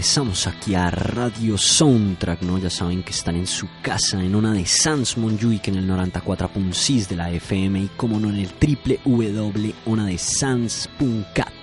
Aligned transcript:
Regresamos 0.05 0.45
aquí 0.45 0.75
a 0.75 0.91
Radio 0.91 1.57
Soundtrack, 1.57 2.43
¿no? 2.43 2.59
Ya 2.59 2.69
saben 2.69 3.01
que 3.01 3.09
están 3.09 3.37
en 3.37 3.47
su 3.47 3.67
casa, 3.81 4.21
en 4.21 4.35
una 4.35 4.53
de 4.53 4.63
Sans 4.63 5.17
Montjuic, 5.17 5.69
en 5.69 5.77
el 5.77 5.89
94.6 5.89 7.07
de 7.07 7.15
la 7.15 7.31
FM 7.31 7.79
y 7.79 7.87
como 7.97 8.19
no 8.19 8.29
en 8.29 8.35
el 8.35 8.51
www.onadesans.cat. 8.53 11.53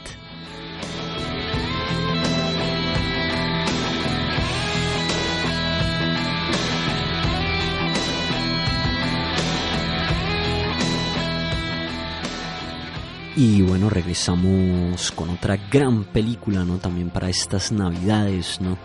Y 13.44 13.60
bueno, 13.60 13.90
regresamos 13.90 15.10
con 15.10 15.30
otra 15.30 15.56
gran 15.68 16.04
película, 16.04 16.64
¿no? 16.64 16.78
También 16.78 17.10
para 17.10 17.28
estas 17.28 17.72
navidades, 17.72 18.60
¿no? 18.60 18.78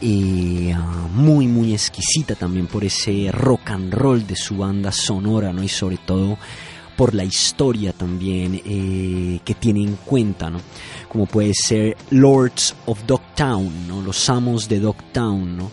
Eh, 0.00 0.72
muy, 1.12 1.48
muy 1.48 1.72
exquisita 1.72 2.36
también 2.36 2.68
por 2.68 2.84
ese 2.84 3.32
rock 3.32 3.72
and 3.72 3.92
roll 3.92 4.24
de 4.24 4.36
su 4.36 4.58
banda 4.58 4.92
sonora, 4.92 5.52
¿no? 5.52 5.64
Y 5.64 5.68
sobre 5.68 5.96
todo 5.96 6.38
por 6.96 7.16
la 7.16 7.24
historia 7.24 7.92
también 7.92 8.62
eh, 8.64 9.40
que 9.44 9.54
tiene 9.54 9.82
en 9.82 9.96
cuenta, 9.96 10.50
¿no? 10.50 10.60
Como 11.08 11.26
puede 11.26 11.52
ser 11.52 11.96
Lords 12.10 12.76
of 12.86 13.04
Dogtown, 13.08 13.88
¿no? 13.88 14.02
Los 14.02 14.30
Amos 14.30 14.68
de 14.68 14.78
Dogtown, 14.78 15.56
¿no? 15.56 15.72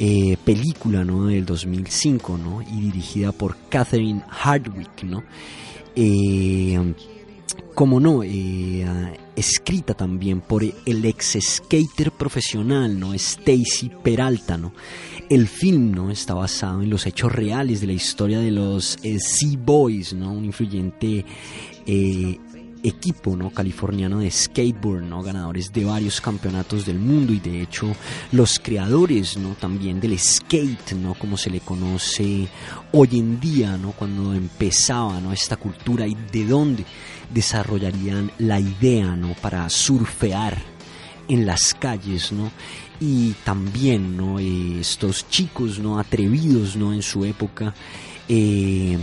Eh, 0.00 0.36
película, 0.44 1.04
¿no? 1.04 1.26
Del 1.26 1.46
2005, 1.46 2.38
¿no? 2.38 2.60
Y 2.60 2.80
dirigida 2.80 3.30
por 3.30 3.56
Catherine 3.68 4.24
Hardwick, 4.28 5.04
¿no? 5.04 5.22
Como 7.74 8.00
no, 8.00 8.22
eh, 8.22 8.84
escrita 9.34 9.94
también 9.94 10.40
por 10.40 10.62
el 10.62 11.04
ex 11.04 11.38
skater 11.40 12.12
profesional, 12.12 12.98
¿no? 12.98 13.14
Stacy 13.14 13.90
Peralta. 14.02 14.58
El 15.30 15.48
film, 15.48 15.92
¿no? 15.92 16.10
Está 16.10 16.34
basado 16.34 16.82
en 16.82 16.90
los 16.90 17.06
hechos 17.06 17.32
reales 17.32 17.80
de 17.80 17.86
la 17.86 17.92
historia 17.94 18.40
de 18.40 18.50
los 18.50 18.98
eh, 19.02 19.18
Sea 19.18 19.58
Boys, 19.58 20.12
¿no? 20.12 20.32
Un 20.32 20.44
influyente 20.44 21.24
eh, 21.86 22.38
equipo 22.82 23.36
¿no? 23.36 23.50
californiano 23.50 24.18
de 24.18 24.30
skateboard, 24.30 25.04
¿no? 25.04 25.22
ganadores 25.22 25.72
de 25.72 25.84
varios 25.84 26.20
campeonatos 26.20 26.84
del 26.84 26.98
mundo 26.98 27.32
y 27.32 27.38
de 27.38 27.62
hecho 27.62 27.94
los 28.32 28.58
creadores 28.58 29.36
¿no? 29.36 29.50
también 29.54 30.00
del 30.00 30.18
skate, 30.18 30.92
¿no? 30.94 31.14
como 31.14 31.36
se 31.36 31.50
le 31.50 31.60
conoce 31.60 32.48
hoy 32.92 33.08
en 33.12 33.38
día, 33.40 33.76
¿no? 33.76 33.92
cuando 33.92 34.34
empezaba 34.34 35.20
¿no? 35.20 35.32
esta 35.32 35.56
cultura 35.56 36.06
y 36.06 36.16
de 36.32 36.44
dónde 36.44 36.84
desarrollarían 37.32 38.30
la 38.38 38.60
idea 38.60 39.16
¿no? 39.16 39.34
para 39.34 39.68
surfear 39.68 40.62
en 41.28 41.46
las 41.46 41.74
calles, 41.74 42.32
¿no? 42.32 42.50
Y 43.00 43.32
también, 43.44 44.16
¿no? 44.16 44.38
Estos 44.38 45.28
chicos, 45.28 45.78
¿no? 45.78 45.98
Atrevidos, 45.98 46.76
¿no? 46.76 46.92
En 46.92 47.02
su 47.02 47.24
época, 47.24 47.74
eh, 48.28 48.96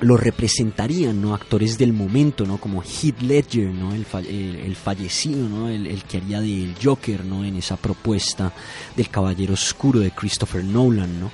lo 0.00 0.16
representarían 0.16 1.20
¿no? 1.20 1.34
actores 1.34 1.78
del 1.78 1.92
momento 1.92 2.44
¿no? 2.44 2.58
como 2.58 2.82
Heath 2.82 3.22
Ledger 3.22 3.72
¿no? 3.72 3.94
el, 3.94 4.04
el, 4.28 4.76
fallecido 4.76 5.48
¿no? 5.48 5.68
El, 5.68 5.86
el, 5.86 6.02
que 6.02 6.18
haría 6.18 6.40
del 6.40 6.74
Joker 6.82 7.24
¿no? 7.24 7.44
en 7.44 7.56
esa 7.56 7.76
propuesta 7.76 8.52
del 8.96 9.08
Caballero 9.08 9.54
Oscuro 9.54 10.00
de 10.00 10.10
Christopher 10.10 10.64
Nolan 10.64 11.20
¿no? 11.20 11.30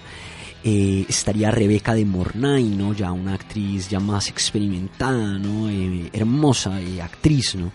Eh, 0.63 1.07
estaría 1.09 1.51
Rebeca 1.51 1.95
de 1.95 2.05
Mornay 2.05 2.65
¿no? 2.65 2.93
ya 2.93 3.13
una 3.13 3.33
actriz 3.33 3.89
ya 3.89 3.99
más 3.99 4.29
experimentada 4.29 5.39
¿no? 5.39 5.71
Eh, 5.71 6.11
hermosa 6.13 6.79
eh, 6.83 7.01
actriz 7.01 7.55
¿no? 7.55 7.73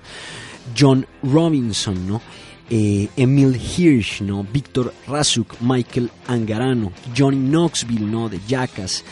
John 0.78 1.08
Robinson 1.24 2.08
¿no? 2.08 2.22
Emil 2.70 3.56
Hirsch, 3.56 4.22
¿no? 4.22 4.44
Víctor 4.44 4.94
Razuk, 5.08 5.62
Michael 5.62 6.10
Angarano, 6.28 6.92
Johnny 7.16 7.38
Knoxville, 7.38 8.06
¿no? 8.06 8.28
De 8.28 8.40
Jackass, 8.48 9.04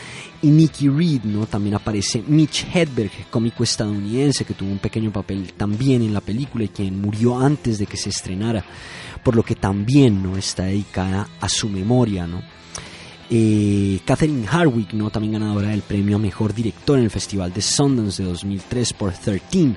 y 0.42 0.50
Nicky 0.50 0.88
Reed, 0.88 1.22
¿no? 1.22 1.46
También 1.46 1.76
aparece 1.76 2.22
Mitch 2.26 2.66
Hedberg, 2.74 3.10
cómico 3.30 3.62
estadounidense 3.62 4.44
que 4.44 4.54
tuvo 4.54 4.70
un 4.70 4.78
pequeño 4.78 5.12
papel 5.12 5.52
también 5.54 6.02
en 6.02 6.12
la 6.12 6.20
película 6.20 6.64
y 6.64 6.68
quien 6.68 7.00
murió 7.00 7.38
antes 7.38 7.78
de 7.78 7.86
que 7.86 7.96
se 7.96 8.10
estrenara, 8.10 8.64
por 9.22 9.36
lo 9.36 9.42
que 9.42 9.54
también 9.54 10.22
no 10.22 10.36
está 10.36 10.64
dedicada 10.64 11.28
a 11.40 11.48
su 11.48 11.68
memoria, 11.68 12.26
¿no? 12.26 12.42
Eh, 13.36 13.98
Catherine 14.04 14.46
Harwick, 14.48 14.92
¿no? 14.92 15.10
también 15.10 15.32
ganadora 15.32 15.70
del 15.70 15.82
premio 15.82 16.14
a 16.14 16.18
Mejor 16.20 16.54
Director 16.54 16.98
en 16.98 17.06
el 17.06 17.10
Festival 17.10 17.52
de 17.52 17.62
Sundance 17.62 18.22
de 18.22 18.28
2003 18.28 18.92
por 18.92 19.12
13, 19.12 19.74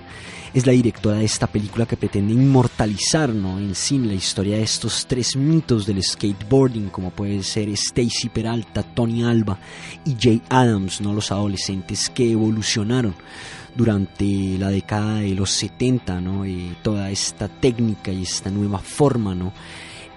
es 0.54 0.68
la 0.68 0.74
directora 0.74 1.18
de 1.18 1.26
esta 1.26 1.48
película 1.48 1.88
que 1.88 1.98
pretende 1.98 2.34
inmortalizar 2.34 3.30
¿no? 3.30 3.58
en 3.58 3.74
cine 3.74 4.10
la 4.10 4.14
historia 4.14 4.58
de 4.58 4.62
estos 4.62 5.08
tres 5.08 5.36
mitos 5.36 5.88
del 5.88 6.04
skateboarding, 6.04 6.90
como 6.90 7.10
puede 7.10 7.42
ser 7.42 7.68
Stacy 7.70 8.30
Peralta, 8.30 8.84
Tony 8.84 9.24
Alba 9.24 9.58
y 10.06 10.16
Jay 10.20 10.40
Adams, 10.50 11.02
¿no? 11.02 11.16
los 11.16 11.32
adolescentes 11.32 12.12
que 12.12 12.34
evolucionaron 12.34 13.16
durante 13.76 14.60
la 14.60 14.70
década 14.70 15.16
de 15.16 15.34
los 15.34 15.50
70, 15.50 16.22
¿no? 16.22 16.46
Eh, 16.46 16.76
toda 16.84 17.10
esta 17.10 17.48
técnica 17.48 18.12
y 18.12 18.22
esta 18.22 18.52
nueva 18.52 18.78
forma 18.78 19.34
¿no? 19.34 19.52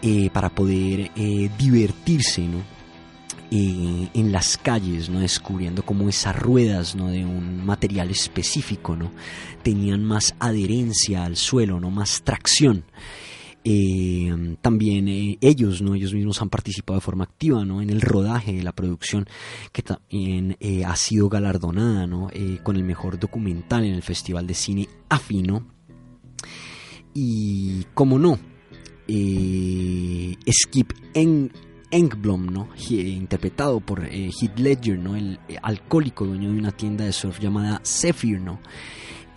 Eh, 0.03 0.29
para 0.31 0.51
poder 0.51 1.11
eh, 1.17 1.51
divertirse. 1.59 2.43
¿no? 2.43 2.80
En 3.53 4.31
las 4.31 4.57
calles, 4.57 5.11
¿no? 5.11 5.19
descubriendo 5.19 5.85
cómo 5.85 6.09
esas 6.09 6.37
ruedas 6.37 6.95
¿no? 6.95 7.09
de 7.09 7.25
un 7.25 7.67
material 7.67 8.11
específico 8.11 8.95
¿no? 8.95 9.11
tenían 9.65 10.05
más 10.05 10.37
adherencia 10.39 11.25
al 11.25 11.37
suelo, 11.37 11.81
¿no? 11.81 11.91
más 11.91 12.23
tracción. 12.23 12.85
Eh, 13.63 14.57
también 14.63 15.07
eh, 15.09 15.37
ellos, 15.43 15.83
¿no? 15.83 15.95
ellos 15.95 16.15
mismos 16.15 16.41
han 16.41 16.49
participado 16.49 16.99
de 16.99 17.05
forma 17.05 17.25
activa 17.25 17.65
¿no? 17.65 17.83
en 17.83 17.91
el 17.91 18.01
rodaje 18.01 18.53
de 18.53 18.63
la 18.63 18.73
producción, 18.73 19.27
que 19.73 19.83
también 19.83 20.57
eh, 20.61 20.85
ha 20.85 20.97
sido 20.97 21.29
galardonada 21.29 22.07
¿no? 22.07 22.31
Con 22.63 22.77
el 22.77 22.85
mejor 22.85 23.19
documental 23.19 23.85
en 23.85 23.95
el 23.95 24.03
Festival 24.03 24.47
de 24.47 24.55
Cine 24.55 24.89
Afino. 25.09 25.67
Y 27.13 27.85
como 27.93 28.19
no, 28.19 28.39
Skip 30.49 30.93
en 31.15 31.51
Engblom, 31.91 32.47
¿no? 32.47 32.69
interpretado 32.89 33.81
por 33.81 34.05
eh, 34.05 34.31
Heath 34.31 34.59
Ledger, 34.59 34.99
¿no? 34.99 35.17
el 35.17 35.39
eh, 35.49 35.57
alcohólico 35.63 36.25
dueño 36.25 36.53
de 36.53 36.59
una 36.59 36.73
tienda 36.73 37.05
de 37.05 37.13
surf 37.13 37.41
llamada 37.41 37.81
Zephyr, 37.85 38.41
¿no? 38.41 38.61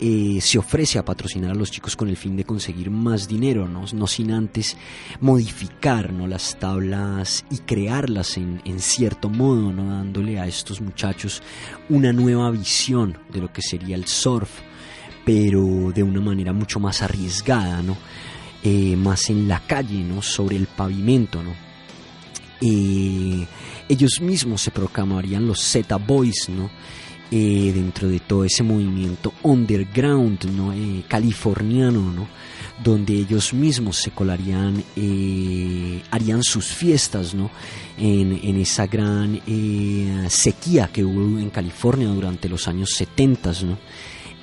Eh, 0.00 0.40
se 0.40 0.58
ofrece 0.58 0.98
a 0.98 1.04
patrocinar 1.04 1.52
a 1.52 1.54
los 1.54 1.70
chicos 1.70 1.94
con 1.94 2.08
el 2.08 2.16
fin 2.16 2.36
de 2.36 2.44
conseguir 2.44 2.90
más 2.90 3.28
dinero, 3.28 3.68
¿no? 3.68 3.84
no 3.94 4.06
sin 4.08 4.32
antes 4.32 4.76
modificar 5.20 6.12
¿no? 6.12 6.26
las 6.26 6.58
tablas 6.58 7.44
y 7.48 7.58
crearlas 7.58 8.36
en, 8.36 8.60
cierto 8.80 9.30
modo, 9.30 9.72
¿no? 9.72 9.94
dándole 9.94 10.40
a 10.40 10.48
estos 10.48 10.80
muchachos 10.80 11.42
una 11.88 12.12
nueva 12.12 12.50
visión 12.50 13.16
de 13.32 13.40
lo 13.40 13.52
que 13.52 13.62
sería 13.62 13.94
el 13.94 14.06
surf, 14.06 14.50
pero 15.24 15.92
de 15.94 16.02
una 16.02 16.20
manera 16.20 16.52
mucho 16.52 16.80
más 16.80 17.00
arriesgada. 17.00 17.80
¿no? 17.80 17.96
eh, 18.64 18.96
más 18.96 19.28
en 19.28 19.46
la 19.46 19.60
calle, 19.60 20.02
¿no? 20.02 20.22
sobre 20.22 20.56
el 20.56 20.66
pavimento. 20.66 21.42
¿no? 21.42 21.52
Eh, 22.66 23.46
ellos 23.88 24.20
mismos 24.20 24.62
se 24.62 24.70
proclamarían 24.70 25.46
los 25.46 25.60
Z 25.60 25.96
Boys, 25.96 26.48
¿no? 26.48 26.70
Eh, 27.30 27.72
dentro 27.74 28.08
de 28.08 28.20
todo 28.20 28.44
ese 28.44 28.62
movimiento 28.62 29.32
underground 29.42 30.44
¿no? 30.44 30.72
californiano, 31.08 32.12
¿no? 32.12 32.28
donde 32.82 33.14
ellos 33.14 33.52
mismos 33.52 33.96
se 33.96 34.10
colarían, 34.12 34.84
harían 36.10 36.42
sus 36.42 36.66
fiestas 36.66 37.34
¿no? 37.34 37.50
en, 37.98 38.38
en 38.40 38.56
esa 38.60 38.86
gran 38.86 39.40
sequía 40.28 40.90
que 40.92 41.02
hubo 41.02 41.38
en 41.38 41.50
California 41.50 42.08
durante 42.08 42.48
los 42.48 42.68
años 42.68 42.90
70. 42.90 43.52
¿no? 43.64 43.78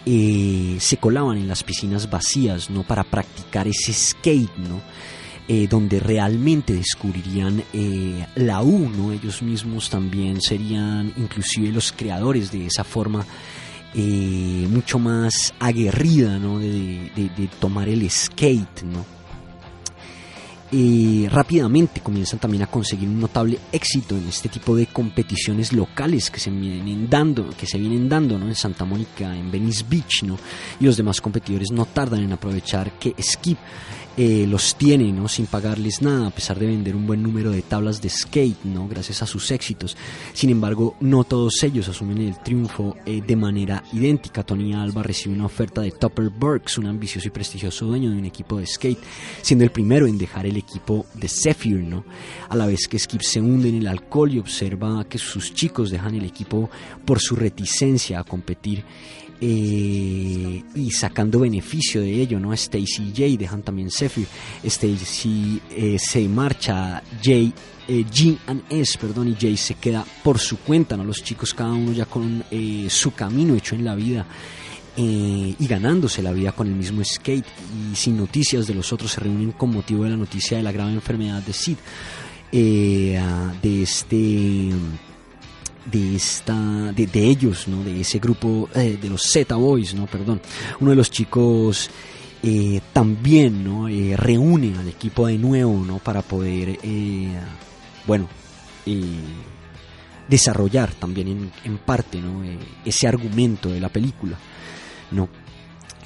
Eh, 0.06 0.78
se 0.80 0.98
colaban 0.98 1.38
en 1.38 1.48
las 1.48 1.64
piscinas 1.64 2.10
vacías, 2.10 2.72
¿no? 2.72 2.82
Para 2.82 3.04
practicar 3.04 3.68
ese 3.68 3.94
skate, 3.94 4.58
¿no? 4.58 4.82
Eh, 5.54 5.68
donde 5.70 6.00
realmente 6.00 6.74
descubrirían 6.74 7.62
eh, 7.74 8.26
la 8.36 8.64
U. 8.64 9.12
Ellos 9.12 9.42
mismos 9.42 9.90
también 9.90 10.40
serían 10.40 11.12
inclusive 11.18 11.74
los 11.74 11.92
creadores 11.92 12.54
de 12.54 12.68
esa 12.68 12.86
forma 12.86 13.26
mucho 13.94 14.98
más 14.98 15.54
aguerrida, 15.60 16.40
¿no? 16.40 16.58
De, 16.58 17.12
de 17.14 17.50
tomar 17.60 17.90
el 17.90 18.10
skate, 18.10 18.84
¿no? 18.84 19.06
rápidamente 21.30 22.00
comienzan 22.00 22.40
también 22.40 22.64
a 22.64 22.68
conseguir 22.68 23.10
un 23.10 23.20
notable 23.20 23.60
éxito 23.74 24.16
en 24.16 24.30
este 24.30 24.48
tipo 24.48 24.74
de 24.74 24.86
competiciones 24.86 25.74
locales 25.74 26.32
que 26.32 26.40
se 26.40 26.50
vienen 26.50 27.10
dando, 27.10 27.50
que 27.50 27.68
se 27.68 27.78
vienen 27.78 28.08
dando 28.08 28.40
¿no? 28.40 28.48
en 28.48 28.56
Santa 28.56 28.86
Mónica, 28.86 29.36
en 29.36 29.52
Venice 29.52 29.84
Beach, 29.90 30.24
¿no? 30.24 30.38
y 30.80 30.86
los 30.86 30.96
demás 30.96 31.20
competidores 31.20 31.72
no 31.72 31.86
tardan 31.86 32.24
en 32.24 32.32
aprovechar 32.32 32.98
que 32.98 33.14
Skip 33.22 33.58
eh, 34.18 34.46
los 34.48 34.76
tiene 34.76 35.12
¿no? 35.14 35.28
sin 35.28 35.46
pagarles 35.46 36.02
nada, 36.02 36.28
a 36.28 36.32
pesar 36.32 36.60
de 36.60 36.68
vender 36.68 36.96
un 36.96 37.08
buen 37.08 37.24
número 37.24 37.52
de 37.52 37.62
tablas 37.62 38.02
de 38.02 38.10
skate, 38.10 38.66
¿no? 38.66 38.88
gracias 38.88 39.22
a 39.22 39.26
sus 39.26 39.52
éxitos. 39.52 39.96
Sin 40.34 40.50
embargo, 40.50 40.96
no 41.00 41.24
todos 41.24 41.64
ellos 41.64 41.88
asumen 41.88 42.20
el 42.20 42.38
triunfo 42.40 42.98
eh, 43.06 43.22
de 43.26 43.36
manera 43.36 43.84
idéntica. 43.94 44.44
Tony 44.44 44.74
Alba 44.74 45.04
recibe 45.04 45.36
una 45.36 45.46
oferta 45.46 45.82
de 45.82 45.92
Topper 45.92 46.30
Burks, 46.30 46.78
un 46.78 46.88
ambicioso 46.88 47.28
y 47.28 47.32
prestigioso 47.32 47.86
dueño 47.86 48.12
de 48.12 48.18
un 48.18 48.26
equipo 48.26 48.60
de 48.60 48.68
skate, 48.68 49.00
siendo 49.42 49.64
el 49.64 49.72
primero 49.72 50.08
en 50.08 50.18
dejar 50.18 50.46
el 50.46 50.58
equipo 50.58 51.06
de 51.14 51.30
Zephyr, 51.30 51.80
¿no? 51.80 52.04
a 52.50 52.56
la 52.56 52.66
vez 52.66 52.88
que 52.90 53.00
Skip 53.00 53.22
se 53.22 53.40
hunde 53.40 53.70
en 53.70 53.76
el 53.76 53.88
alcohol 53.88 54.34
y 54.34 54.40
observa 54.40 55.06
que 55.06 55.18
sus 55.18 55.54
chicos 55.54 55.90
dejan 55.90 56.16
el 56.16 56.26
equipo 56.26 56.70
por 57.06 57.20
su 57.20 57.36
reticencia 57.36 58.20
a 58.20 58.24
competir 58.24 58.84
eh, 59.44 60.64
y 60.76 60.92
sacando 60.92 61.40
beneficio 61.40 62.00
de 62.00 62.22
ello, 62.22 62.40
¿no? 62.40 62.54
Stacy 62.54 63.10
y 63.10 63.14
Jay 63.16 63.38
dejan 63.38 63.64
también 63.64 63.90
Zephyr, 63.90 64.28
Stacy 64.64 65.60
eh, 65.72 65.98
se 65.98 66.28
marcha, 66.28 67.02
Jay, 67.24 67.52
eh, 67.88 68.06
G 68.06 68.38
and 68.46 68.62
S, 68.70 69.00
perdón, 69.00 69.30
y 69.30 69.36
Jay 69.36 69.58
se 69.58 69.74
queda 69.74 70.06
por 70.24 70.38
su 70.38 70.60
cuenta, 70.60 70.96
¿no? 70.96 71.04
Los 71.04 71.24
chicos 71.24 71.56
cada 71.56 71.74
uno 71.74 71.92
ya 71.92 72.06
con 72.06 72.44
su 72.88 73.14
camino 73.16 73.56
hecho 73.56 73.74
en 73.74 73.84
la 73.84 73.96
vida. 73.96 74.28
y 74.96 75.68
ganándose 75.68 76.22
la 76.22 76.34
vida 76.34 76.52
con 76.52 76.68
el 76.68 76.76
mismo 76.76 77.02
skate 77.04 77.46
y 77.92 77.96
sin 77.96 78.18
noticias 78.18 78.68
de 78.68 78.76
los 78.76 78.92
otros 78.94 79.12
se 79.12 79.22
reúnen 79.22 79.54
con 79.54 79.72
motivo 79.72 80.04
de 80.04 80.12
la 80.12 80.18
noticia 80.18 80.58
de 80.58 80.64
la 80.64 80.72
grave 80.72 80.92
enfermedad 80.92 81.42
de 81.42 81.54
Sid 81.54 81.78
de 82.52 83.82
este 83.82 84.70
de 85.86 86.16
esta 86.16 86.92
de, 86.92 87.10
ellos 87.14 87.68
no 87.68 87.84
de 87.84 88.02
ese 88.02 88.20
grupo 88.20 88.70
eh, 88.76 88.98
de 89.02 89.10
los 89.10 89.24
Z 89.24 89.56
Boys 89.56 89.94
no 89.94 90.06
perdón. 90.06 90.42
Uno 90.80 90.92
de 90.92 90.96
los 90.96 91.10
chicos 91.10 91.90
eh, 92.44 92.82
también 92.94 93.64
no 93.64 93.88
eh, 93.88 94.16
reúne 94.16 94.78
al 94.78 94.88
equipo 94.88 95.28
de 95.28 95.38
nuevo 95.38 95.84
no 95.86 96.00
para 96.00 96.22
poder 96.22 96.78
bueno 98.06 98.28
desarrollar 100.28 100.94
también 100.94 101.52
en, 101.64 101.78
parte 101.80 102.20
no 102.20 102.44
ese 102.84 103.08
argumento 103.08 103.70
de 103.70 103.80
la 103.80 103.90
película 103.90 104.38
no 105.12 105.30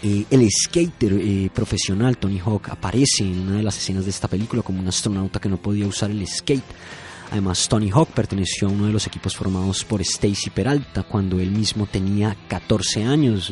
el 0.03 0.49
skater 0.51 1.49
profesional 1.51 2.17
Tony 2.17 2.39
Hawk 2.39 2.69
aparece 2.69 3.23
en 3.23 3.39
una 3.39 3.57
de 3.57 3.63
las 3.63 3.77
escenas 3.77 4.03
de 4.03 4.11
esta 4.11 4.27
película 4.27 4.61
como 4.61 4.79
un 4.79 4.87
astronauta 4.87 5.39
que 5.39 5.49
no 5.49 5.57
podía 5.57 5.87
usar 5.87 6.11
el 6.11 6.27
skate 6.27 6.65
Además, 7.31 7.67
Tony 7.67 7.89
Hawk 7.91 8.09
perteneció 8.09 8.67
a 8.67 8.71
uno 8.71 8.85
de 8.87 8.93
los 8.93 9.07
equipos 9.07 9.35
formados 9.35 9.83
por 9.83 10.01
Stacy 10.01 10.49
Peralta 10.49 11.03
cuando 11.03 11.39
él 11.39 11.51
mismo 11.51 11.85
tenía 11.85 12.35
14 12.47 13.03
años. 13.03 13.51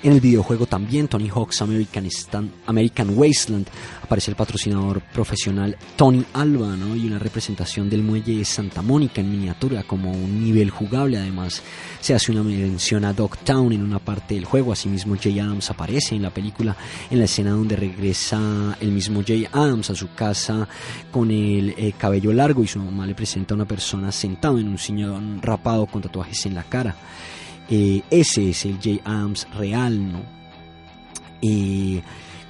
En 0.00 0.12
el 0.12 0.20
videojuego 0.20 0.66
también 0.66 1.08
Tony 1.08 1.28
Hawk's 1.28 1.60
American, 1.60 2.08
American 2.66 3.18
Wasteland 3.18 3.66
aparece 4.00 4.30
el 4.30 4.36
patrocinador 4.36 5.00
profesional 5.00 5.76
Tony 5.96 6.24
Alba 6.34 6.76
¿no? 6.76 6.94
y 6.94 7.06
una 7.06 7.18
representación 7.18 7.90
del 7.90 8.04
muelle 8.04 8.38
de 8.38 8.44
Santa 8.44 8.80
Mónica 8.80 9.20
en 9.20 9.30
miniatura 9.30 9.82
como 9.82 10.12
un 10.12 10.44
nivel 10.44 10.70
jugable. 10.70 11.18
Además 11.18 11.64
se 12.00 12.14
hace 12.14 12.30
una 12.30 12.44
mención 12.44 13.04
a 13.04 13.12
Dogtown 13.12 13.72
en 13.72 13.82
una 13.82 13.98
parte 13.98 14.36
del 14.36 14.44
juego. 14.44 14.72
Asimismo 14.72 15.16
Jay 15.20 15.40
Adams 15.40 15.68
aparece 15.68 16.14
en 16.14 16.22
la 16.22 16.30
película 16.30 16.76
en 17.10 17.18
la 17.18 17.24
escena 17.24 17.50
donde 17.50 17.74
regresa 17.74 18.78
el 18.80 18.92
mismo 18.92 19.24
Jay 19.26 19.48
Adams 19.50 19.90
a 19.90 19.96
su 19.96 20.14
casa 20.14 20.68
con 21.10 21.32
el 21.32 21.74
eh, 21.76 21.92
cabello 21.98 22.32
largo 22.32 22.62
y 22.62 22.68
su 22.68 22.78
mamá 22.78 23.04
le 23.04 23.16
presenta 23.16 23.54
a 23.54 23.56
una 23.56 23.66
persona 23.66 24.12
sentado 24.12 24.60
en 24.60 24.68
un 24.68 24.78
sillón 24.78 25.42
rapado 25.42 25.86
con 25.86 26.02
tatuajes 26.02 26.46
en 26.46 26.54
la 26.54 26.62
cara. 26.62 26.94
Eh, 27.68 28.02
ese 28.10 28.50
es 28.50 28.64
el 28.64 28.76
J. 28.76 29.00
Adams 29.04 29.46
real, 29.54 30.12
¿no? 30.12 30.22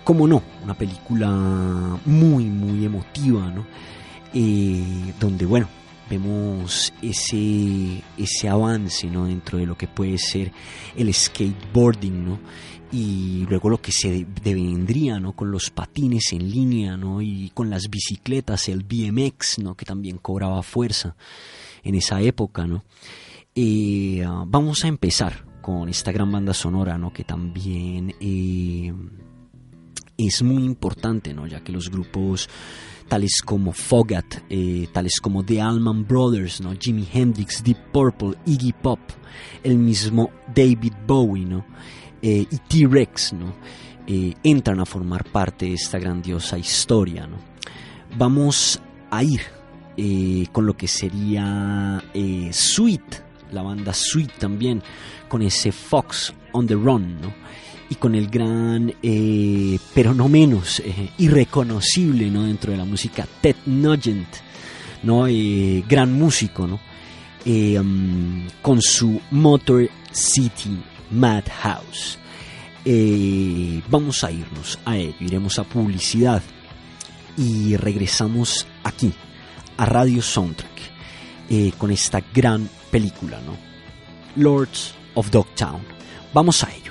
Como 0.08 0.26
no, 0.26 0.42
una 0.64 0.72
película 0.72 1.28
muy, 2.06 2.44
muy 2.44 2.86
emotiva, 2.86 3.50
¿no? 3.50 3.66
Eh, 4.32 5.12
donde, 5.20 5.44
bueno, 5.44 5.68
vemos 6.08 6.94
ese, 7.02 8.02
ese 8.16 8.48
avance, 8.48 9.06
¿no? 9.08 9.26
Dentro 9.26 9.58
de 9.58 9.66
lo 9.66 9.76
que 9.76 9.86
puede 9.86 10.16
ser 10.16 10.50
el 10.96 11.12
skateboarding, 11.12 12.24
¿no? 12.24 12.40
Y 12.90 13.44
luego 13.50 13.68
lo 13.68 13.82
que 13.82 13.92
se 13.92 14.26
devendría, 14.42 15.20
¿no? 15.20 15.34
Con 15.34 15.50
los 15.50 15.68
patines 15.68 16.32
en 16.32 16.50
línea, 16.50 16.96
¿no? 16.96 17.20
Y 17.20 17.50
con 17.52 17.68
las 17.68 17.90
bicicletas, 17.90 18.70
el 18.70 18.84
BMX, 18.84 19.58
¿no? 19.58 19.74
Que 19.74 19.84
también 19.84 20.16
cobraba 20.16 20.62
fuerza 20.62 21.16
en 21.82 21.94
esa 21.94 22.22
época, 22.22 22.66
¿no? 22.66 22.82
Eh, 23.60 24.24
vamos 24.46 24.84
a 24.84 24.86
empezar 24.86 25.44
con 25.60 25.88
esta 25.88 26.12
gran 26.12 26.30
banda 26.30 26.54
sonora, 26.54 26.96
¿no? 26.96 27.12
Que 27.12 27.24
también 27.24 28.14
eh, 28.20 28.94
es 30.16 30.44
muy 30.44 30.62
importante, 30.62 31.34
¿no? 31.34 31.44
Ya 31.44 31.64
que 31.64 31.72
los 31.72 31.90
grupos 31.90 32.48
tales 33.08 33.42
como 33.44 33.72
Fogat, 33.72 34.44
eh, 34.48 34.86
tales 34.92 35.18
como 35.20 35.44
The 35.44 35.60
Allman 35.60 36.06
Brothers, 36.06 36.60
¿no? 36.60 36.72
Jimi 36.78 37.08
Hendrix, 37.12 37.64
Deep 37.64 37.90
Purple, 37.92 38.34
Iggy 38.46 38.74
Pop, 38.74 39.00
el 39.64 39.76
mismo 39.76 40.30
David 40.54 40.92
Bowie, 41.04 41.44
¿no? 41.44 41.64
y 42.22 42.44
T-Rex, 42.44 43.32
¿no? 43.32 43.54
entran 44.42 44.80
a 44.80 44.84
formar 44.84 45.24
parte 45.24 45.66
de 45.66 45.74
esta 45.74 45.98
grandiosa 45.98 46.58
historia, 46.58 47.26
¿no? 47.26 47.38
Vamos 48.16 48.80
a 49.10 49.24
ir 49.24 49.40
con 50.52 50.64
lo 50.64 50.76
que 50.76 50.86
sería 50.86 52.02
Sweet 52.52 53.27
la 53.52 53.62
banda 53.62 53.92
Sweet 53.92 54.38
también, 54.38 54.82
con 55.28 55.42
ese 55.42 55.72
Fox 55.72 56.32
on 56.52 56.66
the 56.66 56.74
Run, 56.74 57.20
¿no? 57.20 57.48
y 57.90 57.94
con 57.94 58.14
el 58.14 58.28
gran, 58.28 58.92
eh, 59.02 59.78
pero 59.94 60.12
no 60.12 60.28
menos, 60.28 60.80
eh, 60.80 61.10
irreconocible 61.18 62.30
¿no? 62.30 62.44
dentro 62.44 62.72
de 62.72 62.78
la 62.78 62.84
música, 62.84 63.26
Ted 63.40 63.56
Nugent, 63.66 64.28
¿no? 65.02 65.26
Eh, 65.26 65.84
gran 65.88 66.12
músico, 66.12 66.66
¿no? 66.66 66.80
Um, 67.46 68.46
con 68.60 68.82
su 68.82 69.20
Motor 69.30 69.88
City 70.12 70.76
Madhouse. 71.10 72.18
vamos 73.88 74.22
a 74.24 74.30
irnos 74.30 74.78
a 74.84 74.96
ello, 74.96 75.14
iremos 75.20 75.58
a 75.58 75.64
publicidad 75.64 76.42
y 77.38 77.76
regresamos 77.76 78.66
aquí, 78.82 79.12
a 79.78 79.86
Radio 79.86 80.20
Soundtrack, 80.20 81.78
con 81.78 81.90
esta 81.90 82.22
gran 82.34 82.68
película, 82.88 83.40
¿no? 83.40 83.56
Lords 84.42 84.94
of 85.14 85.30
Dogtown. 85.30 85.80
Vamos 86.32 86.62
a 86.64 86.72
ello. 86.72 86.87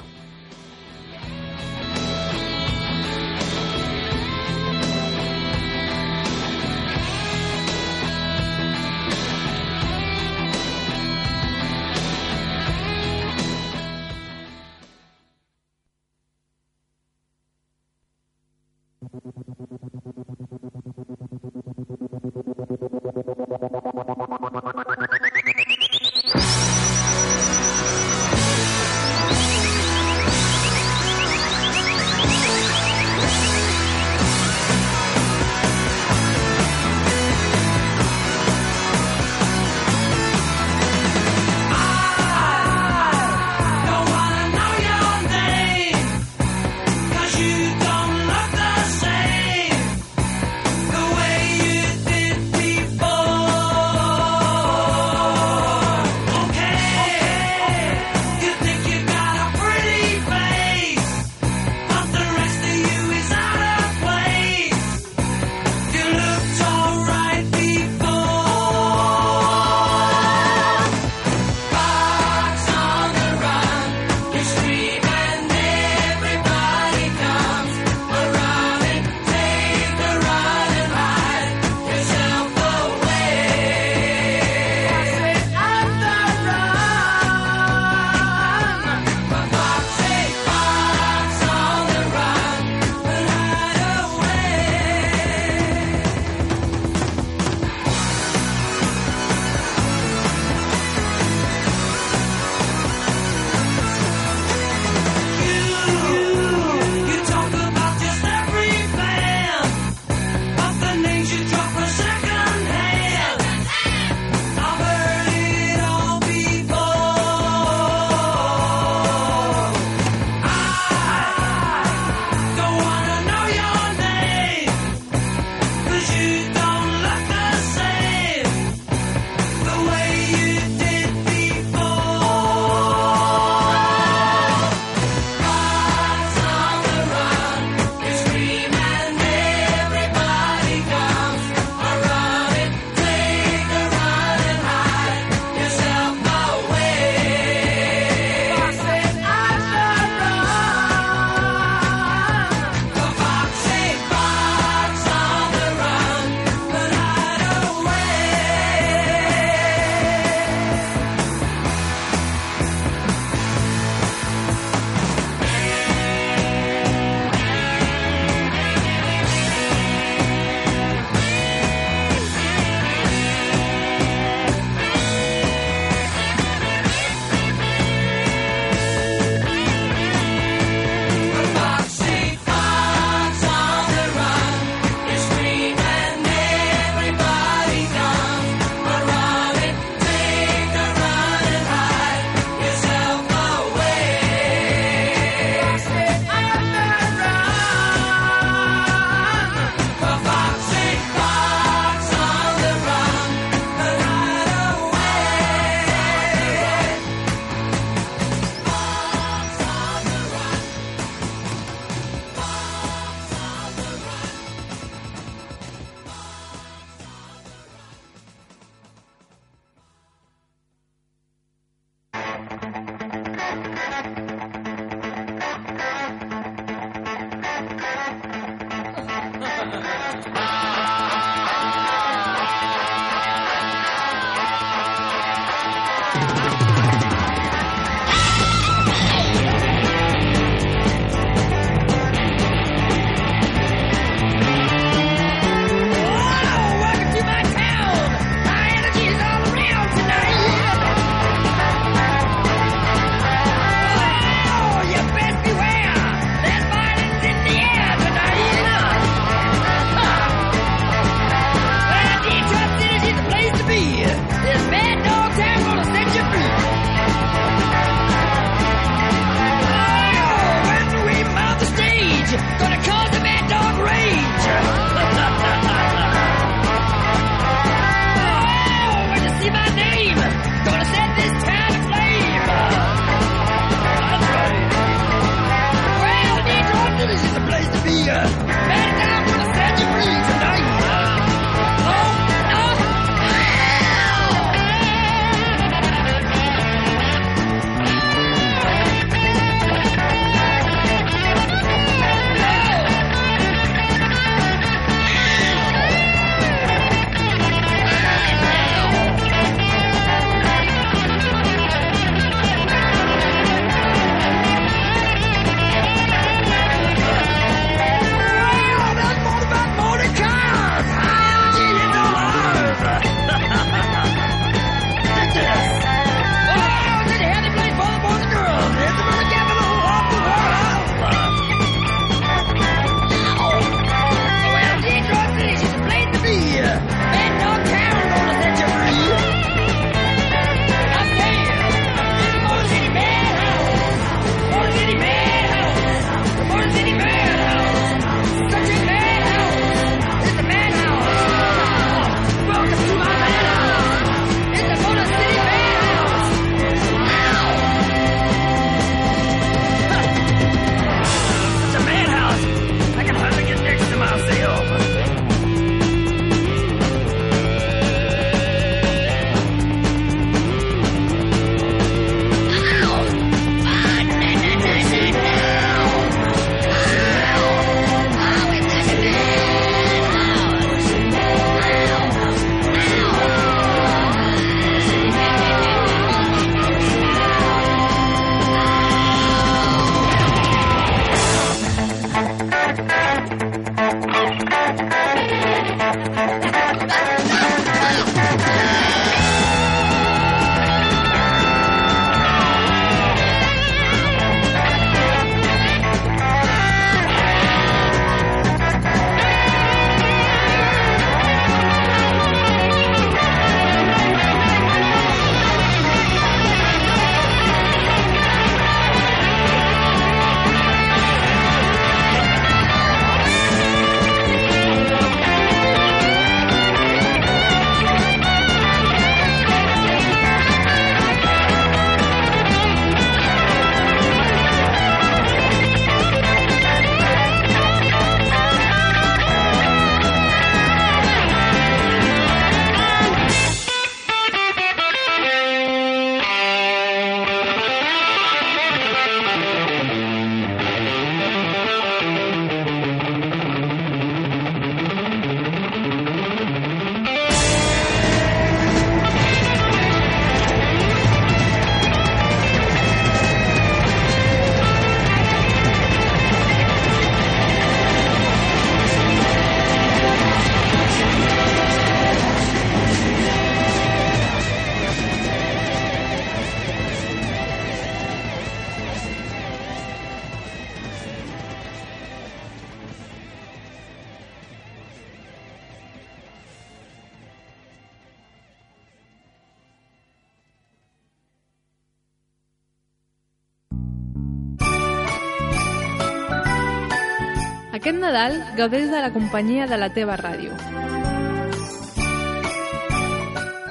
Nadal 498.07 498.37
gaudeix 498.55 498.85
de 498.87 498.99
la 499.03 499.09
companyia 499.11 499.65
de 499.67 499.75
la 499.75 499.89
teva 499.91 500.13
ràdio. 500.15 500.53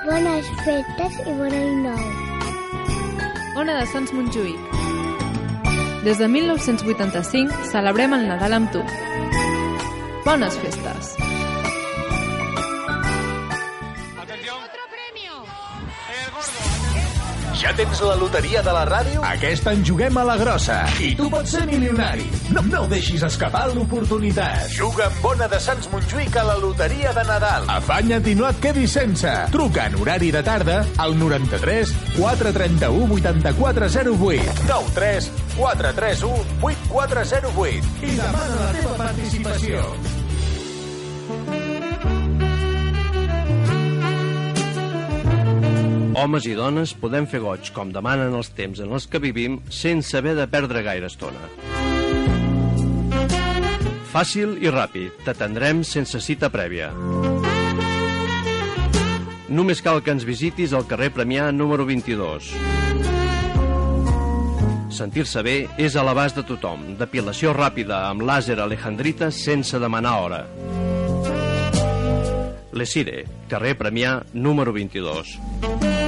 Bones 0.05 0.51
festes 0.67 1.17
i 1.25 1.37
bon 1.39 1.57
any 1.57 1.79
nou. 1.87 2.03
Ona 3.63 3.79
de 3.79 3.87
Sants 3.95 4.13
Montjuïc. 4.13 4.77
Des 6.05 6.21
de 6.21 6.29
1985 6.29 7.65
celebrem 7.71 8.13
el 8.19 8.29
Nadal 8.29 8.59
amb 8.59 8.77
tu. 8.77 8.85
Bones 10.29 10.61
festes! 10.67 11.17
Ja 17.67 17.73
tens 17.75 17.99
la 17.99 18.15
loteria 18.15 18.61
de 18.63 18.71
la 18.71 18.85
ràdio? 18.87 19.23
Aquest 19.27 19.65
any 19.67 19.81
juguem 19.83 20.15
a 20.21 20.23
la 20.29 20.37
grossa. 20.39 20.77
I 21.03 21.09
tu 21.19 21.25
pots 21.33 21.51
ser 21.57 21.65
milionari. 21.67 22.23
No, 22.55 22.63
no 22.63 22.85
deixis 22.87 23.25
escapar 23.27 23.65
l'oportunitat. 23.73 24.69
Juga 24.71 25.09
amb 25.09 25.19
Bona 25.25 25.49
de 25.51 25.59
Sants 25.65 25.89
Montjuïc 25.91 26.39
a 26.39 26.45
la 26.47 26.55
loteria 26.63 27.11
de 27.17 27.25
Nadal. 27.27 27.67
Afanya't 27.75 28.29
i 28.31 28.37
no 28.39 28.47
et 28.47 28.61
quedis 28.63 28.95
sense. 28.95 29.33
Truca 29.51 29.89
en 29.91 29.99
horari 29.99 30.31
de 30.31 30.45
tarda 30.47 30.77
al 31.03 31.19
93 31.19 31.91
431 32.21 33.17
8408 33.19 34.69
93 34.71 35.33
431 35.57 36.71
8408 36.71 38.07
i 38.07 38.15
demana 38.15 38.63
la 38.63 38.71
teva 38.79 38.95
participació. 39.03 39.83
Homes 46.17 46.47
i 46.49 46.55
dones 46.57 46.95
podem 46.97 47.27
fer 47.29 47.43
goig, 47.45 47.69
com 47.77 47.91
demanen 47.93 48.33
els 48.39 48.49
temps 48.57 48.79
en 48.81 48.93
els 48.97 49.05
que 49.05 49.21
vivim, 49.21 49.59
sense 49.69 50.17
haver 50.17 50.33
de 50.39 50.47
perdre 50.49 50.81
gaire 50.81 51.11
estona. 51.11 51.43
Fàcil 54.15 54.55
i 54.65 54.73
ràpid, 54.73 55.19
t'atendrem 55.27 55.83
sense 55.85 56.23
cita 56.25 56.49
prèvia. 56.49 56.89
Només 59.53 59.85
cal 59.85 60.01
que 60.01 60.15
ens 60.17 60.25
visitis 60.25 60.73
al 60.73 60.89
carrer 60.89 61.11
Premià 61.13 61.51
número 61.53 61.85
22. 61.85 62.49
Sentir-se 64.97 65.45
bé 65.45 65.59
és 65.77 66.01
a 66.01 66.07
l'abast 66.07 66.41
de 66.41 66.47
tothom. 66.49 66.95
Depilació 66.97 67.53
ràpida 67.53 68.07
amb 68.09 68.25
làser 68.25 68.57
alejandrita 68.57 69.29
sense 69.29 69.77
demanar 69.85 70.17
hora. 70.25 70.41
Lesire, 72.73 73.27
carrer 73.53 73.77
Premià 73.77 74.23
número 74.33 74.73
22. 74.73 76.06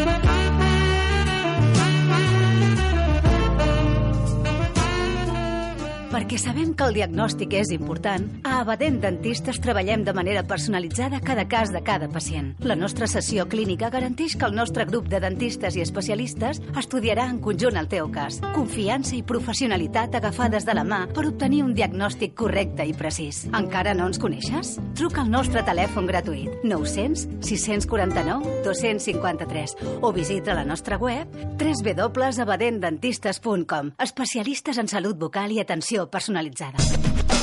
Perquè 6.18 6.34
sabem 6.34 6.72
que 6.74 6.82
el 6.82 6.96
diagnòstic 6.96 7.52
és 7.54 7.68
important, 7.70 8.24
a 8.42 8.56
Abadent 8.64 8.96
Dentistes 9.04 9.60
treballem 9.62 10.02
de 10.02 10.10
manera 10.10 10.42
personalitzada 10.42 11.22
cada 11.22 11.46
cas 11.46 11.70
de 11.70 11.78
cada 11.86 12.10
pacient. 12.10 12.58
La 12.66 12.74
nostra 12.74 13.06
sessió 13.06 13.46
clínica 13.46 13.86
garanteix 13.88 14.34
que 14.34 14.42
el 14.48 14.56
nostre 14.56 14.82
grup 14.88 15.06
de 15.06 15.20
dentistes 15.22 15.76
i 15.78 15.80
especialistes 15.84 16.58
estudiarà 16.74 17.30
en 17.30 17.38
conjunt 17.38 17.78
el 17.78 17.86
teu 17.86 18.10
cas. 18.10 18.42
Confiança 18.56 19.14
i 19.14 19.22
professionalitat 19.22 20.10
agafades 20.18 20.66
de 20.66 20.74
la 20.74 20.82
mà 20.82 21.06
per 21.14 21.22
obtenir 21.28 21.62
un 21.62 21.70
diagnòstic 21.78 22.34
correcte 22.34 22.82
i 22.82 22.90
precís. 22.98 23.46
Encara 23.54 23.94
no 23.94 24.10
ens 24.10 24.18
coneixes? 24.18 24.82
Truca 24.98 25.22
al 25.22 25.30
nostre 25.30 25.62
telèfon 25.62 26.10
gratuït 26.10 26.50
900 26.66 27.46
649 27.46 28.66
253 28.66 30.02
o 30.02 30.10
visita 30.18 30.50
la 30.58 30.66
nostra 30.66 30.98
web 30.98 31.30
www.abadentdentistes.com 31.62 33.94
Especialistes 34.02 34.82
en 34.82 34.90
salut 34.90 35.14
bucal 35.14 35.54
i 35.54 35.62
atenció 35.62 36.07
personalitzada. 36.08 36.78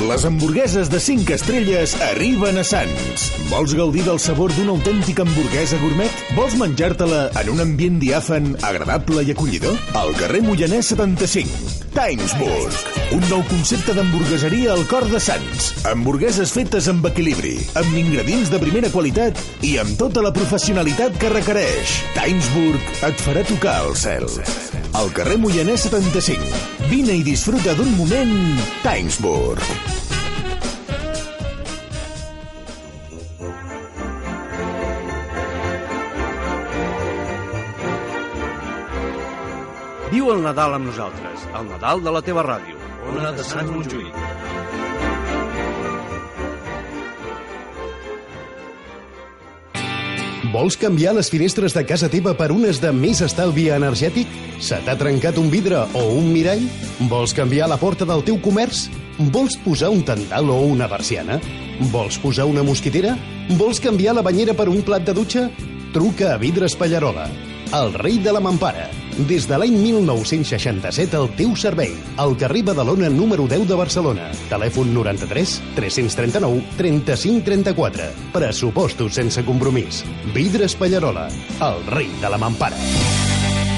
Les 0.01 0.25
hamburgueses 0.25 0.89
de 0.89 0.99
5 0.99 1.29
estrelles 1.31 1.93
arriben 2.01 2.58
a 2.60 2.63
Sants. 2.67 3.29
Vols 3.47 3.71
gaudir 3.77 4.03
del 4.03 4.19
sabor 4.19 4.51
d'una 4.51 4.73
autèntica 4.75 5.23
hamburguesa 5.23 5.79
gourmet? 5.79 6.12
Vols 6.36 6.58
menjar-te-la 6.60 7.21
en 7.39 7.51
un 7.53 7.63
ambient 7.63 7.95
diàfan, 8.01 8.51
agradable 8.67 9.23
i 9.23 9.31
acollidor? 9.31 9.79
Al 9.95 10.12
carrer 10.19 10.43
Moianès 10.43 10.91
75, 10.91 11.79
Timesburg. 11.95 12.75
Un 13.15 13.23
nou 13.29 13.45
concepte 13.47 13.95
d'hamburgueseria 13.95 14.73
al 14.75 14.84
cor 14.91 15.08
de 15.08 15.21
Sants. 15.23 15.71
Hamburgueses 15.88 16.51
fetes 16.51 16.91
amb 16.91 17.08
equilibri, 17.08 17.55
amb 17.79 17.95
ingredients 17.95 18.51
de 18.51 18.60
primera 18.60 18.91
qualitat 18.91 19.39
i 19.63 19.77
amb 19.79 19.95
tota 20.01 20.25
la 20.25 20.36
professionalitat 20.36 21.15
que 21.21 21.31
requereix. 21.31 22.01
Timesburg 22.19 22.95
et 23.08 23.23
farà 23.23 23.47
tocar 23.47 23.79
el 23.88 23.95
cel. 23.95 24.27
Al 24.95 25.12
carrer 25.15 25.39
Moianès 25.39 25.88
75. 25.88 26.63
Vine 26.91 27.15
i 27.19 27.23
disfruta 27.23 27.73
d'un 27.79 27.95
moment 27.95 28.36
Timesburg. 28.84 29.85
Viu 40.25 40.33
el 40.33 40.41
Nadal 40.41 40.73
amb 40.73 40.88
nosaltres, 40.89 41.43
el 41.53 41.67
Nadal 41.69 41.99
de 42.01 42.11
la 42.15 42.19
teva 42.25 42.41
ràdio. 42.41 42.73
Ona 43.11 43.29
de 43.38 43.43
Sant 43.45 43.67
Montjuïc. 43.69 44.15
Vols 50.49 50.79
canviar 50.81 51.13
les 51.13 51.29
finestres 51.29 51.77
de 51.77 51.85
casa 51.85 52.09
teva 52.09 52.33
per 52.33 52.49
unes 52.55 52.81
de 52.81 52.89
més 52.89 53.21
estalvi 53.21 53.67
energètic? 53.77 54.33
Se 54.57 54.81
t'ha 54.81 54.97
trencat 54.97 55.38
un 55.38 55.53
vidre 55.53 55.85
o 55.93 56.07
un 56.17 56.33
mirall? 56.33 56.65
Vols 57.13 57.38
canviar 57.38 57.69
la 57.69 57.77
porta 57.77 58.09
del 58.09 58.25
teu 58.25 58.41
comerç? 58.41 58.88
Vols 59.29 59.61
posar 59.61 59.93
un 59.93 60.01
tendal 60.09 60.49
o 60.49 60.57
una 60.73 60.89
persiana? 60.89 61.38
Vols 61.93 62.17
posar 62.17 62.49
una 62.49 62.65
mosquitera? 62.65 63.13
Vols 63.61 63.77
canviar 63.77 64.17
la 64.17 64.25
banyera 64.25 64.57
per 64.57 64.71
un 64.73 64.81
plat 64.81 65.05
de 65.05 65.13
dutxa? 65.13 65.51
Truca 65.93 66.33
a 66.33 66.41
Vidres 66.41 66.73
Pallarola, 66.73 67.29
el 67.77 67.93
rei 68.01 68.17
de 68.17 68.33
la 68.33 68.41
mampara. 68.41 68.89
Des 69.15 69.45
de 69.47 69.56
l'any 69.56 69.71
1967 69.80 71.15
al 71.15 71.30
teu 71.39 71.54
servei. 71.56 71.93
Al 72.19 72.34
carrer 72.36 72.65
Badalona 72.67 73.08
número 73.08 73.45
10 73.47 73.63
de 73.69 73.75
Barcelona. 73.80 74.25
Telèfon 74.49 74.89
93 74.91 75.54
339 75.78 76.73
35 76.75 77.45
34. 77.47 78.10
Pressupostos 78.34 79.15
sense 79.15 79.45
compromís. 79.47 80.01
Vidres 80.34 80.75
Pallarola, 80.75 81.30
el 81.63 81.86
rei 81.88 82.10
de 82.19 82.32
la 82.34 82.39
mampara. 82.41 82.75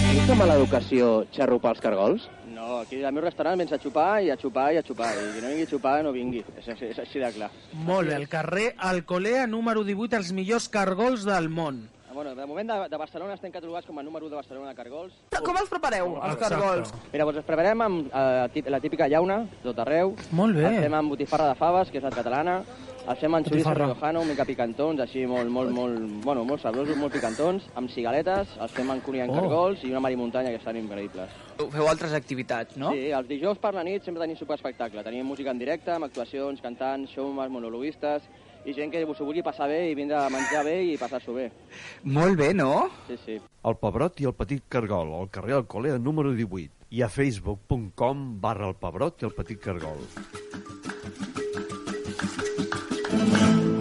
És 0.10 0.26
de 0.26 0.38
mala 0.40 0.56
educació 0.58 1.28
xarrupar 1.36 1.76
els 1.76 1.84
cargols? 1.86 2.26
No, 2.56 2.80
aquí 2.80 3.04
al 3.06 3.14
meu 3.14 3.22
restaurant 3.22 3.62
vens 3.62 3.76
a 3.76 3.78
xupar 3.78 4.24
i 4.26 4.32
a 4.34 4.40
xupar 4.42 4.72
i 4.74 4.80
a 4.82 4.84
xupar. 4.88 5.12
I 5.22 5.36
qui 5.36 5.44
no 5.44 5.52
vingui 5.52 5.68
a 5.68 5.70
xupar, 5.70 5.94
no 6.02 6.16
vingui. 6.16 6.42
És, 6.58 6.72
és, 6.74 6.82
és 6.96 7.04
així 7.04 7.22
de 7.22 7.30
clar. 7.36 7.52
Molt 7.86 8.10
bé, 8.10 8.18
el 8.18 8.26
carrer 8.32 8.72
Alcolea 8.90 9.46
número 9.46 9.86
18, 9.86 10.18
els 10.18 10.34
millors 10.34 10.66
cargols 10.74 11.30
del 11.30 11.52
món. 11.54 11.84
Bueno, 12.18 12.34
de 12.34 12.48
moment 12.48 12.68
de, 12.68 12.90
de 12.90 12.98
Barcelona 12.98 13.36
estem 13.38 13.52
catalogats 13.54 13.86
com 13.86 14.00
a 14.00 14.02
número 14.02 14.26
1 14.26 14.32
de 14.32 14.38
Barcelona 14.40 14.72
de 14.72 14.76
cargols. 14.80 15.14
Com 15.46 15.58
els 15.60 15.70
prepareu, 15.70 16.16
els 16.26 16.40
cargols? 16.42 16.90
Mira, 17.12 17.28
doncs 17.28 17.44
els 17.44 17.46
preparem 17.46 17.84
amb 17.86 18.08
eh, 18.10 18.64
la 18.74 18.80
típica 18.82 19.06
llauna, 19.06 19.44
tot 19.62 19.78
arreu. 19.84 20.16
Molt 20.34 20.58
bé. 20.58 20.64
Els 20.66 20.88
fem 20.88 20.96
amb 20.98 21.14
botifarra 21.14 21.52
de 21.52 21.60
faves, 21.60 21.92
que 21.94 22.02
és 22.02 22.08
la 22.08 22.10
catalana. 22.16 22.56
Els 23.06 23.22
fem 23.22 23.38
amb 23.38 23.46
xoriço 23.46 23.76
riojano, 23.78 24.24
una 24.26 24.32
mica 24.34 24.48
picantons, 24.50 25.04
així 25.06 25.28
molt, 25.30 25.54
molt, 25.54 25.70
molt, 25.78 26.02
bueno, 26.26 26.42
molt 26.50 26.66
sabrosos, 26.66 26.98
molt 26.98 27.14
picantons, 27.14 27.70
amb 27.78 27.94
cigaletes, 27.94 28.58
els 28.66 28.74
fem 28.74 28.90
amb 28.96 29.06
cuní 29.06 29.22
en 29.22 29.30
Oh. 29.30 29.38
cargols 29.38 29.86
i 29.86 29.94
una 29.94 30.02
marimuntanya 30.02 30.50
que 30.50 30.58
estan 30.58 30.82
increïbles. 30.82 31.30
Feu 31.70 31.86
altres 31.88 32.18
activitats, 32.18 32.82
no? 32.82 32.96
Sí, 32.98 33.12
els 33.14 33.30
dijous 33.30 33.62
per 33.62 33.76
la 33.78 33.86
nit 33.86 34.02
sempre 34.02 34.26
tenim 34.26 34.42
superespectacle. 34.42 35.06
Tenim 35.06 35.30
música 35.30 35.54
en 35.54 35.62
directe, 35.62 35.94
amb 35.94 36.10
actuacions, 36.10 36.66
cantants, 36.66 37.14
showmans, 37.14 37.54
monologuistes 37.54 38.26
i 38.68 38.74
gent 38.76 38.92
que 38.92 39.02
s'ho 39.08 39.26
vulgui 39.26 39.44
passar 39.44 39.70
bé 39.72 39.80
i 39.92 39.96
vindre 39.96 40.18
a 40.20 40.30
menjar 40.32 40.64
bé 40.68 40.76
i 40.90 40.98
passar-s'ho 41.00 41.36
bé. 41.38 41.48
Molt 42.04 42.36
bé, 42.40 42.52
no? 42.54 42.90
Sí, 43.08 43.16
sí. 43.24 43.38
El 43.64 43.78
Pebrot 43.80 44.20
i 44.20 44.28
el 44.28 44.36
Petit 44.36 44.66
Cargol, 44.68 45.14
al 45.22 45.32
carrer 45.32 45.56
Alcolea 45.62 45.98
número 45.98 46.36
18 46.36 46.92
i 46.98 47.04
a 47.04 47.10
facebook.com 47.12 48.28
barra 48.44 48.68
el 48.68 48.76
Pebrot 48.76 49.24
i 49.24 49.32
el 49.32 49.36
Petit 49.40 49.64
Cargol. 49.64 50.04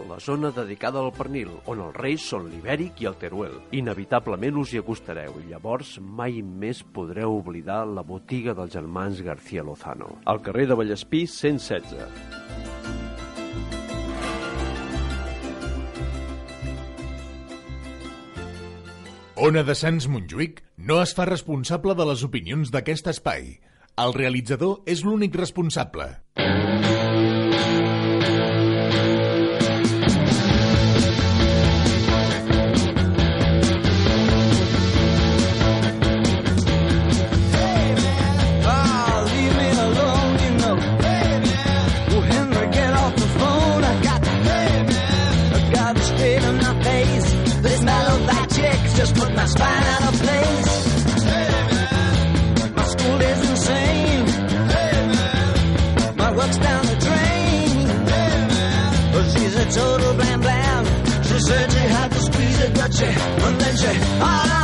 la 0.00 0.18
zona 0.20 0.50
dedicada 0.54 1.00
al 1.02 1.12
pernil, 1.16 1.50
on 1.70 1.82
els 1.84 1.96
reis 1.96 2.24
són 2.32 2.48
l'Ibèric 2.50 3.02
i 3.02 3.08
el 3.10 3.18
Teruel. 3.20 3.58
Inevitablement 3.76 4.60
us 4.62 4.72
hi 4.72 4.80
acostareu 4.82 5.38
i 5.40 5.48
llavors 5.50 5.96
mai 6.02 6.42
més 6.42 6.82
podreu 6.82 7.38
oblidar 7.38 7.82
la 7.86 8.04
botiga 8.06 8.54
dels 8.58 8.72
germans 8.74 9.22
García 9.22 9.64
Lozano. 9.66 10.18
Al 10.24 10.42
carrer 10.42 10.68
de 10.70 10.78
Vallespí, 10.78 11.26
116. 11.26 12.52
Ona 19.42 19.64
de 19.66 19.74
Sants 19.74 20.06
Montjuïc 20.06 20.60
no 20.86 21.00
es 21.02 21.16
fa 21.18 21.26
responsable 21.26 21.96
de 21.98 22.06
les 22.06 22.22
opinions 22.28 22.70
d'aquest 22.70 23.10
espai. 23.10 23.56
El 23.98 24.14
realitzador 24.14 24.84
és 24.86 25.02
l'únic 25.02 25.34
responsable. 25.40 26.12
Mm. 26.38 26.61
total 59.72 60.14
blam 60.14 60.40
blam. 60.40 60.84
She 61.24 61.38
said 61.40 61.72
she 61.72 61.78
had 61.78 62.10
to 62.12 62.20
squeeze 62.20 62.60
it, 62.60 62.74
but 62.74 62.92
you, 63.00 63.06
wouldn't 63.42 63.60
let 63.60 63.82
you. 63.82 64.61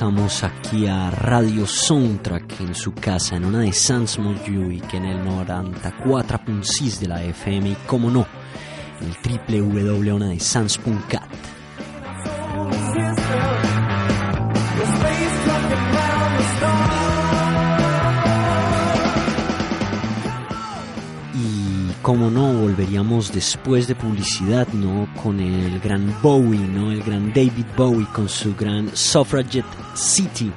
regresamos 0.00 0.44
aquí 0.44 0.86
a 0.86 1.10
Radio 1.10 1.66
Soundtrack 1.66 2.60
en 2.60 2.74
su 2.74 2.94
casa, 2.94 3.36
en 3.36 3.44
una 3.44 3.58
de 3.58 3.72
Sans 3.74 4.18
Montjuic, 4.18 4.86
que 4.86 4.96
en 4.96 5.04
el 5.04 5.22
94.6 5.26 7.00
de 7.00 7.06
la 7.06 7.22
FM, 7.22 7.68
y 7.68 7.74
como 7.86 8.10
no, 8.10 8.26
en 9.02 9.08
el 9.08 9.62
www.onadesanz.cat. 9.62 11.59
como 22.10 22.28
no, 22.28 22.52
volveríamos 22.54 23.32
después 23.32 23.86
de 23.86 23.94
publicidad, 23.94 24.66
¿no? 24.72 25.08
Con 25.22 25.38
el 25.38 25.78
gran 25.78 26.12
Bowie, 26.20 26.58
¿no? 26.58 26.90
El 26.90 27.04
gran 27.04 27.28
David 27.32 27.66
Bowie 27.76 28.08
con 28.12 28.28
su 28.28 28.52
gran 28.56 28.90
Suffragette 28.96 29.64
City. 29.94 30.50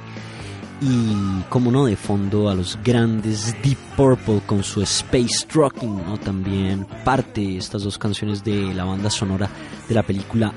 Y 0.80 1.42
como 1.48 1.70
no, 1.70 1.86
de 1.86 1.94
fondo 1.94 2.48
a 2.48 2.56
los 2.56 2.76
grandes 2.82 3.54
Deep 3.62 3.78
Purple 3.96 4.40
con 4.46 4.64
su 4.64 4.82
Space 4.82 5.46
Trucking, 5.46 6.04
¿no? 6.04 6.18
También 6.18 6.88
parte 7.04 7.56
estas 7.56 7.84
dos 7.84 7.98
canciones 7.98 8.42
de 8.42 8.74
la 8.74 8.82
banda 8.82 9.08
sonora 9.08 9.48
de 9.88 9.94
la 9.94 10.02
película 10.02 10.52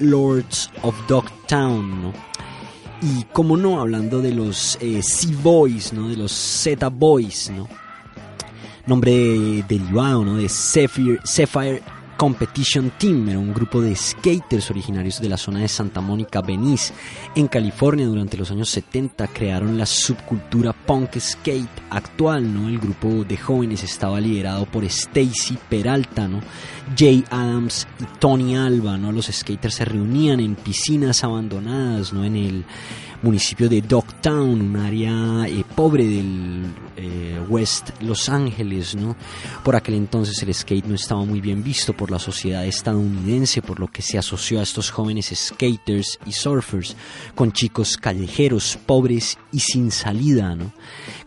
Lords 0.00 0.72
of 0.82 0.96
Dogtown, 1.06 2.02
¿no? 2.02 2.12
Y 3.00 3.22
como 3.32 3.56
no, 3.56 3.80
hablando 3.80 4.20
de 4.20 4.32
los 4.32 4.76
eh, 4.80 5.04
C-Boys, 5.04 5.92
¿no? 5.92 6.08
De 6.08 6.16
los 6.16 6.32
Z-Boys, 6.32 7.52
¿no? 7.56 7.85
Nombre 8.86 9.64
derivado, 9.66 10.24
¿no? 10.24 10.36
De 10.36 10.48
Sapphire, 10.48 11.82
Competition 12.16 12.92
Team, 12.98 13.28
era 13.28 13.38
un 13.38 13.52
grupo 13.52 13.82
de 13.82 13.94
skaters 13.94 14.70
originarios 14.70 15.20
de 15.20 15.28
la 15.28 15.36
zona 15.36 15.60
de 15.60 15.68
Santa 15.68 16.00
Mónica, 16.00 16.40
Venice, 16.40 16.94
en 17.34 17.46
California 17.46 18.06
durante 18.06 18.38
los 18.38 18.50
años 18.50 18.70
70 18.70 19.26
crearon 19.28 19.76
la 19.76 19.84
subcultura 19.84 20.72
punk 20.72 21.18
skate 21.18 21.68
actual, 21.90 22.54
¿no? 22.54 22.68
El 22.68 22.78
grupo 22.78 23.24
de 23.24 23.36
jóvenes 23.36 23.82
estaba 23.82 24.18
liderado 24.18 24.64
por 24.64 24.84
Stacy 24.84 25.58
Peralta, 25.68 26.26
¿no? 26.26 26.40
Jay 26.96 27.22
Adams 27.28 27.86
y 28.00 28.04
Tony 28.18 28.56
Alba, 28.56 28.96
¿no? 28.96 29.12
Los 29.12 29.26
skaters 29.26 29.74
se 29.74 29.84
reunían 29.84 30.40
en 30.40 30.54
piscinas 30.54 31.22
abandonadas, 31.22 32.14
¿no? 32.14 32.24
En 32.24 32.36
el 32.36 32.64
municipio 33.22 33.68
de 33.68 33.82
Dogtown, 33.82 34.60
un 34.60 34.76
área 34.76 35.46
eh, 35.48 35.64
pobre 35.74 36.04
del 36.04 36.66
eh, 36.96 37.40
West 37.48 37.90
Los 38.00 38.28
Ángeles, 38.28 38.94
¿no? 38.94 39.16
Por 39.64 39.76
aquel 39.76 39.94
entonces 39.94 40.42
el 40.42 40.54
skate 40.54 40.86
no 40.86 40.94
estaba 40.94 41.24
muy 41.24 41.40
bien 41.40 41.62
visto 41.62 41.92
por 41.92 42.10
la 42.10 42.18
sociedad 42.18 42.64
estadounidense, 42.64 43.62
por 43.62 43.80
lo 43.80 43.88
que 43.88 44.02
se 44.02 44.18
asoció 44.18 44.60
a 44.60 44.62
estos 44.62 44.90
jóvenes 44.90 45.32
skaters 45.34 46.18
y 46.26 46.32
surfers 46.32 46.96
con 47.34 47.52
chicos 47.52 47.96
callejeros, 47.96 48.78
pobres 48.86 49.38
y 49.56 49.60
sin 49.60 49.90
salida, 49.90 50.54
¿no? 50.54 50.70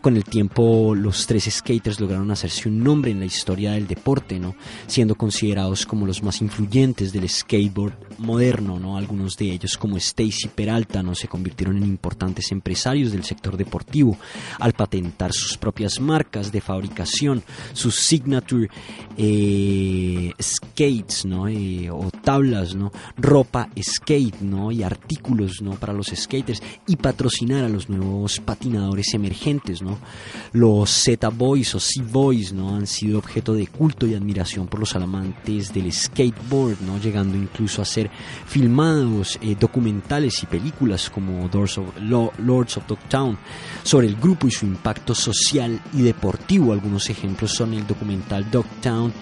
Con 0.00 0.16
el 0.16 0.22
tiempo 0.22 0.94
los 0.94 1.26
tres 1.26 1.48
skaters 1.50 1.98
lograron 1.98 2.30
hacerse 2.30 2.68
un 2.68 2.78
nombre 2.78 3.10
en 3.10 3.18
la 3.18 3.24
historia 3.24 3.72
del 3.72 3.88
deporte, 3.88 4.38
¿no? 4.38 4.54
Siendo 4.86 5.16
considerados 5.16 5.84
como 5.84 6.06
los 6.06 6.22
más 6.22 6.40
influyentes 6.40 7.12
del 7.12 7.28
skateboard 7.28 7.94
moderno, 8.18 8.78
¿no? 8.78 8.96
Algunos 8.96 9.36
de 9.36 9.50
ellos 9.50 9.76
como 9.76 9.96
Stacy 9.96 10.46
Peralta, 10.46 11.02
¿no? 11.02 11.16
Se 11.16 11.26
convirtieron 11.26 11.76
en 11.78 11.82
importantes 11.82 12.52
empresarios 12.52 13.10
del 13.10 13.24
sector 13.24 13.56
deportivo 13.56 14.16
al 14.60 14.74
patentar 14.74 15.32
sus 15.32 15.58
propias 15.58 15.98
marcas 15.98 16.52
de 16.52 16.60
fabricación, 16.60 17.42
sus 17.72 17.96
signature 17.96 18.68
eh, 19.16 20.32
skates, 20.40 21.24
¿no? 21.24 21.48
Eh, 21.48 21.90
o 21.90 22.12
tablas, 22.12 22.76
¿no? 22.76 22.92
Ropa 23.16 23.68
skate, 23.82 24.40
¿no? 24.40 24.70
Y 24.70 24.84
artículos, 24.84 25.62
¿no? 25.62 25.72
Para 25.72 25.92
los 25.92 26.12
skaters 26.14 26.62
y 26.86 26.94
patrocinar 26.94 27.64
a 27.64 27.68
los 27.68 27.88
nuevos 27.88 28.19
patinadores 28.40 29.14
emergentes. 29.14 29.80
Los 30.52 30.90
Z-Boys 30.90 31.74
o 31.74 31.80
C-Boys. 31.80 32.52
Han 32.52 32.86
sido 32.86 33.18
objeto 33.18 33.54
de 33.54 33.66
culto 33.66 34.06
y 34.06 34.14
admiración 34.14 34.66
por 34.66 34.80
los 34.80 34.94
amantes 34.94 35.72
del 35.72 35.92
skateboard. 35.92 36.76
Llegando 37.02 37.36
incluso 37.38 37.80
a 37.80 37.84
ser 37.84 38.10
filmados 38.46 39.38
eh, 39.40 39.56
documentales 39.58 40.42
y 40.42 40.46
películas 40.46 41.08
como 41.08 41.48
Doors 41.48 41.78
of, 41.78 41.86
Lo- 42.00 42.32
Lords 42.38 42.76
of 42.76 42.86
Dogtown 42.86 43.38
sobre 43.82 44.06
el 44.08 44.16
grupo 44.16 44.46
y 44.46 44.50
su 44.50 44.66
impacto 44.66 45.14
social 45.14 45.80
y 45.94 46.02
deportivo. 46.02 46.72
Algunos 46.72 47.08
ejemplos 47.08 47.52
son 47.52 47.72
el 47.74 47.86
documental 47.86 48.50
Dogtown, 48.50 49.12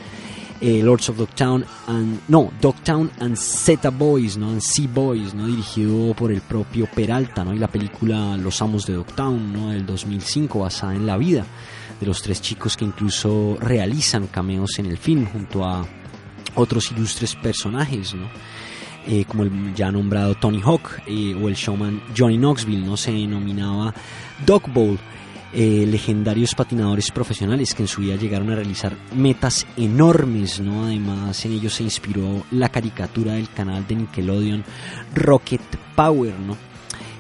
eh, 0.61 0.83
Lords 0.83 1.09
of 1.09 1.19
Dogtown 1.19 1.65
and 1.87 2.21
no 2.29 2.53
Dogtown 2.61 3.11
and 3.21 3.37
Z 3.37 3.79
Boys, 3.93 4.37
no 4.37 4.49
and 4.49 4.61
Sea 4.61 4.87
Boys, 4.87 5.35
no 5.35 5.47
dirigido 5.47 6.15
por 6.15 6.33
el 6.33 6.41
propio 6.41 6.89
Peralta, 6.93 7.45
no 7.45 7.55
y 7.55 7.59
la 7.59 7.69
película 7.69 8.37
Los 8.37 8.61
Amos 8.63 8.87
de 8.87 8.95
Dogtown, 8.95 9.53
no 9.53 9.71
del 9.71 9.87
2005 9.87 10.61
basada 10.61 10.95
en 10.95 11.07
la 11.07 11.17
vida 11.17 11.45
de 12.01 12.07
los 12.07 12.23
tres 12.23 12.41
chicos 12.41 12.77
que 12.77 12.85
incluso 12.85 13.57
realizan 13.61 14.29
cameos 14.29 14.79
en 14.79 14.87
el 14.87 14.99
film 14.99 15.27
junto 15.27 15.65
a 15.65 15.87
otros 16.55 16.91
ilustres 16.93 17.35
personajes, 17.35 18.15
¿no? 18.15 18.29
Eh, 19.07 19.25
como 19.27 19.43
el 19.45 19.75
ya 19.75 19.91
nombrado 19.91 20.35
Tony 20.35 20.61
Hawk 20.61 21.01
eh, 21.07 21.35
o 21.41 21.49
el 21.49 21.55
showman 21.55 22.03
Johnny 22.17 22.37
Knoxville, 22.37 22.85
¿no? 22.85 22.97
Se 22.97 23.13
denominaba 23.13 23.95
Dog 24.45 24.71
Bowl. 24.71 24.99
Eh, 25.51 25.87
legendarios 25.87 26.55
patinadores 26.55 27.11
profesionales 27.11 27.75
que 27.75 27.83
en 27.83 27.89
su 27.89 28.03
vida 28.03 28.17
llegaron 28.17 28.51
a 28.51 28.55
realizar 28.55 28.95
metas 29.15 29.67
enormes, 29.79 30.61
¿no? 30.61 30.85
Además, 30.85 31.43
en 31.47 31.53
ellos 31.53 31.73
se 31.73 31.85
inspiró 31.85 32.45
la 32.51 32.69
caricatura 32.69 33.33
del 33.33 33.49
canal 33.49 33.87
de 33.87 33.95
Nickelodeon 33.95 34.63
Rocket 35.15 35.63
Power, 35.97 36.39
¿no? 36.39 36.55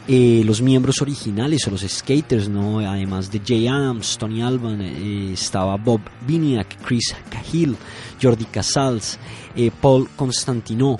Eh, 0.07 0.43
los 0.45 0.61
miembros 0.61 1.01
originales 1.01 1.67
o 1.67 1.71
los 1.71 1.81
skaters, 1.81 2.51
¿no? 2.51 2.81
además 2.81 3.31
de 3.31 3.41
Jay 3.47 3.67
Adams, 3.67 4.19
Tony 4.19 4.43
Alban, 4.43 4.81
eh, 4.83 5.33
estaba 5.33 5.77
Bob 5.77 6.01
Viniak, 6.27 6.83
Chris 6.85 7.15
Cahill, 7.31 7.77
Jordi 8.21 8.45
Casals, 8.45 9.19
Paul 9.81 10.07
Constantino, 10.17 10.99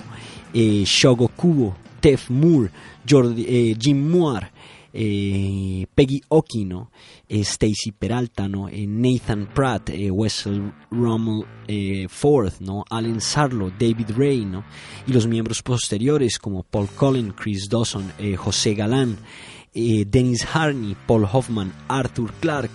Shogo 0.51 1.27
Kubo, 1.27 1.75
Tef 1.99 2.29
Moore, 2.31 2.71
Jordi, 3.07 3.75
Jim 3.79 4.09
Moore, 4.09 4.51
Peggy 4.91 6.21
Oki, 6.29 6.65
¿no? 6.65 6.91
Eh, 7.31 7.41
Stacy 7.41 7.91
Peralta, 7.91 8.47
¿no? 8.47 8.67
Eh, 8.69 8.87
Nathan 8.87 9.47
Pratt, 9.53 9.91
eh, 9.91 10.09
Wessel 10.09 10.73
Rommel 10.89 11.45
Ford. 12.09 12.51
Alan 12.89 13.21
Sarlo, 13.21 13.69
David 13.69 14.07
Ray, 14.17 14.45
¿no? 14.45 14.63
Y 15.05 15.13
los 15.13 15.27
miembros 15.27 15.61
posteriores 15.61 16.39
como 16.39 16.63
Paul 16.63 16.87
Collin, 16.87 17.33
Chris 17.33 17.69
Dawson, 17.69 18.11
José 18.35 18.73
Galán, 18.73 19.17
Dennis 19.71 20.43
Harney, 20.51 20.95
Paul 21.05 21.27
Hoffman, 21.31 21.71
Arthur 21.87 22.33
Clark, 22.39 22.71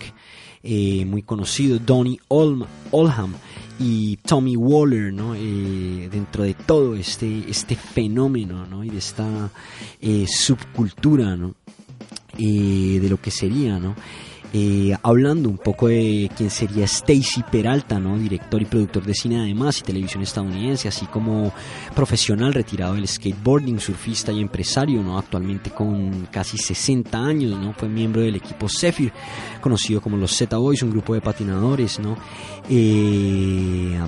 muy 0.63 1.23
conocido, 1.23 1.81
Donny 1.81 2.21
Olm- 2.29 2.67
Olham 2.93 3.35
y 3.81 4.17
Tommy 4.19 4.55
Waller, 4.57 5.13
¿no? 5.13 5.33
Dentro 5.33 6.45
de 6.45 6.55
todo 6.55 6.95
este, 6.95 7.51
este 7.51 7.75
fenómeno, 7.75 8.65
¿no? 8.67 8.85
Y 8.85 8.91
de 8.91 8.99
esta 8.99 9.51
subcultura, 10.29 11.37
¿no? 11.37 11.57
De 12.39 13.07
lo 13.11 13.21
que 13.21 13.33
sería, 13.33 13.81
¿no? 13.81 13.97
Eh, 14.57 14.97
hablando 15.03 15.49
un 15.49 15.59
poco 15.59 15.89
de 15.89 16.31
quién 16.37 16.49
sería 16.49 16.85
Stacy 16.85 17.43
Peralta, 17.51 17.99
¿no? 17.99 18.17
director 18.17 18.63
y 18.63 18.65
productor 18.65 19.03
de 19.03 19.13
cine 19.13 19.41
además 19.41 19.81
y 19.81 19.83
televisión 19.83 20.23
estadounidense, 20.23 20.87
así 20.87 21.07
como 21.07 21.53
profesional 21.93 22.55
retirado 22.55 22.95
del 22.95 23.09
skateboarding, 23.09 23.81
surfista 23.81 24.31
y 24.31 24.41
empresario, 24.41 25.03
¿no? 25.03 25.19
actualmente 25.19 25.71
con 25.71 26.29
casi 26.31 26.57
60 26.57 27.19
años, 27.19 27.59
¿no? 27.59 27.73
fue 27.73 27.89
miembro 27.89 28.23
del 28.23 28.37
equipo 28.37 28.69
Zephyr, 28.69 29.13
conocido 29.61 30.01
como 30.01 30.17
los 30.17 30.31
Z 30.31 30.57
Boys, 30.57 30.85
un 30.85 30.91
grupo 30.93 31.15
de 31.15 31.21
patinadores, 31.21 31.99
¿no? 31.99 32.17
Eh, 32.71 33.99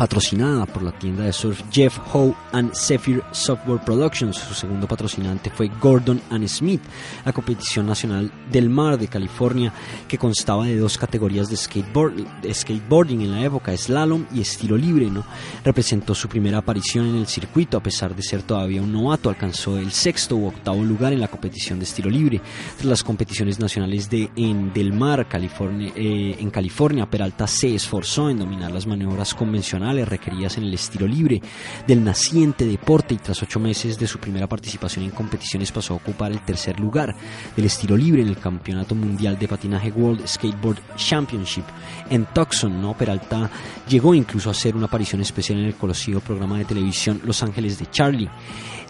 patrocinada 0.00 0.64
por 0.64 0.82
la 0.82 0.92
tienda 0.92 1.24
de 1.24 1.32
surf 1.34 1.62
Jeff 1.70 1.98
Howe 2.14 2.34
and 2.52 2.72
Zephyr 2.74 3.22
Software 3.32 3.84
Productions. 3.84 4.38
Su 4.38 4.54
segundo 4.54 4.86
patrocinante 4.86 5.50
fue 5.50 5.70
Gordon 5.78 6.22
and 6.30 6.48
Smith, 6.48 6.80
la 7.22 7.34
competición 7.34 7.84
nacional 7.84 8.32
del 8.50 8.70
mar 8.70 8.98
de 8.98 9.08
California, 9.08 9.74
que 10.08 10.16
constaba 10.16 10.64
de 10.64 10.78
dos 10.78 10.96
categorías 10.96 11.50
de, 11.50 11.56
skateboard, 11.58 12.14
skateboarding 12.50 13.20
en 13.20 13.32
la 13.32 13.44
época, 13.44 13.76
slalom 13.76 14.24
y 14.34 14.40
estilo 14.40 14.78
libre. 14.78 15.10
¿no? 15.10 15.22
Representó 15.62 16.14
su 16.14 16.28
primera 16.28 16.56
aparición 16.56 17.06
en 17.06 17.16
el 17.16 17.26
circuito, 17.26 17.76
a 17.76 17.82
pesar 17.82 18.16
de 18.16 18.22
ser 18.22 18.40
todavía 18.40 18.80
un 18.80 18.92
novato, 18.92 19.28
alcanzó 19.28 19.76
el 19.76 19.92
sexto 19.92 20.34
u 20.34 20.46
octavo 20.46 20.82
lugar 20.82 21.12
en 21.12 21.20
la 21.20 21.28
competición 21.28 21.78
de 21.78 21.84
estilo 21.84 22.08
libre. 22.08 22.40
Tras 22.76 22.86
las 22.86 23.04
competiciones 23.04 23.60
nacionales 23.60 24.08
de, 24.08 24.30
en 24.34 24.72
Del 24.72 24.94
Mar, 24.94 25.28
California, 25.28 25.92
eh, 25.94 26.36
en 26.40 26.48
California, 26.48 27.04
Peralta 27.04 27.46
se 27.46 27.74
esforzó 27.74 28.30
en 28.30 28.38
dominar 28.38 28.70
las 28.70 28.86
maniobras 28.86 29.34
convencionales 29.34 29.89
requeridas 29.98 30.56
en 30.56 30.64
el 30.64 30.74
estilo 30.74 31.06
libre 31.06 31.40
del 31.86 32.02
naciente 32.02 32.64
deporte 32.64 33.14
y 33.14 33.18
tras 33.18 33.42
ocho 33.42 33.60
meses 33.60 33.98
de 33.98 34.06
su 34.06 34.18
primera 34.18 34.46
participación 34.46 35.04
en 35.04 35.10
competiciones 35.10 35.72
pasó 35.72 35.94
a 35.94 35.96
ocupar 35.96 36.32
el 36.32 36.40
tercer 36.44 36.78
lugar 36.78 37.14
del 37.56 37.64
estilo 37.66 37.96
libre 37.96 38.22
en 38.22 38.28
el 38.28 38.38
Campeonato 38.38 38.94
Mundial 38.94 39.38
de 39.38 39.48
Patinaje 39.48 39.90
World 39.90 40.26
Skateboard 40.26 40.78
Championship 40.96 41.64
en 42.08 42.26
Tucson. 42.26 42.80
¿no? 42.80 42.96
Peralta 42.96 43.50
llegó 43.88 44.14
incluso 44.14 44.48
a 44.48 44.52
hacer 44.52 44.76
una 44.76 44.86
aparición 44.86 45.20
especial 45.20 45.58
en 45.58 45.66
el 45.66 45.74
conocido 45.74 46.20
programa 46.20 46.58
de 46.58 46.64
televisión 46.64 47.20
Los 47.24 47.42
Ángeles 47.42 47.78
de 47.78 47.90
Charlie. 47.90 48.30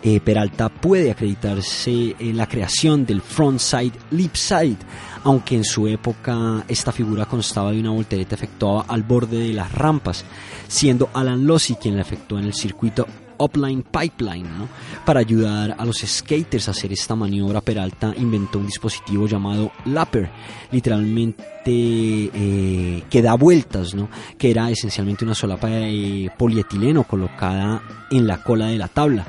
Eh, 0.03 0.21
Peralta 0.21 0.71
puede 0.71 1.11
acreditarse 1.11 2.17
en 2.19 2.37
la 2.37 2.47
creación 2.47 3.05
del 3.05 3.21
frontside 3.21 3.93
lip 4.11 4.35
side, 4.35 4.79
aunque 5.25 5.57
en 5.57 5.65
su 5.65 5.87
época 5.89 6.65
esta 6.69 6.91
figura 6.91 7.27
constaba 7.27 7.73
de 7.73 7.81
una 7.81 7.91
voltereta 7.91 8.35
efectuada 8.35 8.87
al 8.89 9.03
borde 9.03 9.39
de 9.39 9.53
las 9.53 9.71
rampas, 9.73 10.25
siendo 10.69 11.11
Alan 11.13 11.47
Lossi 11.47 11.75
quien 11.75 11.97
la 11.97 12.03
efectuó 12.03 12.39
en 12.39 12.47
el 12.47 12.55
circuito 12.55 13.07
Upline 13.41 13.83
Pipeline. 13.83 14.49
¿no? 14.59 14.69
Para 15.05 15.21
ayudar 15.21 15.75
a 15.79 15.85
los 15.85 15.99
skaters 15.99 16.69
a 16.69 16.71
hacer 16.71 16.93
esta 16.93 17.17
maniobra, 17.17 17.61
Peralta 17.61 18.15
inventó 18.17 18.59
un 18.59 18.67
dispositivo 18.67 19.27
llamado 19.27 19.73
Lapper, 19.87 20.31
literalmente 20.71 21.51
eh, 21.67 23.03
que 23.11 23.23
da 23.23 23.35
vueltas, 23.35 23.95
¿no? 23.95 24.09
que 24.39 24.51
era 24.51 24.71
esencialmente 24.71 25.25
una 25.25 25.35
solapa 25.35 25.69
de 25.69 26.31
polietileno 26.39 27.05
colocada 27.05 27.83
en 28.11 28.27
la 28.27 28.43
cola 28.43 28.67
de 28.67 28.79
la 28.79 28.89
tabla. 28.89 29.27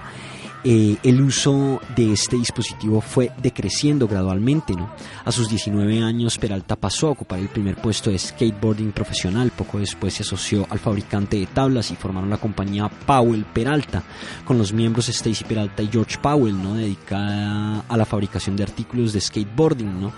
Eh, 0.63 0.97
el 1.02 1.19
uso 1.21 1.82
de 1.95 2.13
este 2.13 2.36
dispositivo 2.36 3.02
fue 3.02 3.32
decreciendo 3.41 4.08
gradualmente. 4.08 4.74
¿no? 4.74 4.91
A 5.26 5.32
sus 5.32 5.50
19 5.50 6.04
años, 6.04 6.38
Peralta 6.38 6.76
pasó 6.76 7.08
a 7.08 7.12
ocupar 7.12 7.39
el 7.39 7.50
primer 7.50 7.76
puesto 7.78 8.12
de 8.12 8.19
skateboarding 8.19 8.91
profesional. 8.91 9.52
Poco 9.52 9.80
después 9.80 10.13
se 10.13 10.24
asoció 10.24 10.67
al 10.69 10.80
fabricante 10.80 11.38
de 11.38 11.47
tablas 11.47 11.89
y 11.89 11.95
formaron 11.95 12.30
la 12.30 12.38
compañía 12.38 12.89
Powell 12.89 13.45
Peralta, 13.45 14.04
con 14.45 14.58
los 14.58 14.71
miembros 14.71 15.10
Stacy 15.10 15.43
Peralta 15.45 15.82
y 15.82 15.88
George 15.88 16.17
Powell, 16.21 16.62
¿no? 16.62 16.76
dedicada 16.76 17.84
a 17.88 17.97
la 17.97 18.06
fabricación 18.06 18.56
de 18.56 18.63
artículos 18.63 19.13
de 19.13 19.21
skateboarding. 19.21 20.00
¿no? 20.00 20.13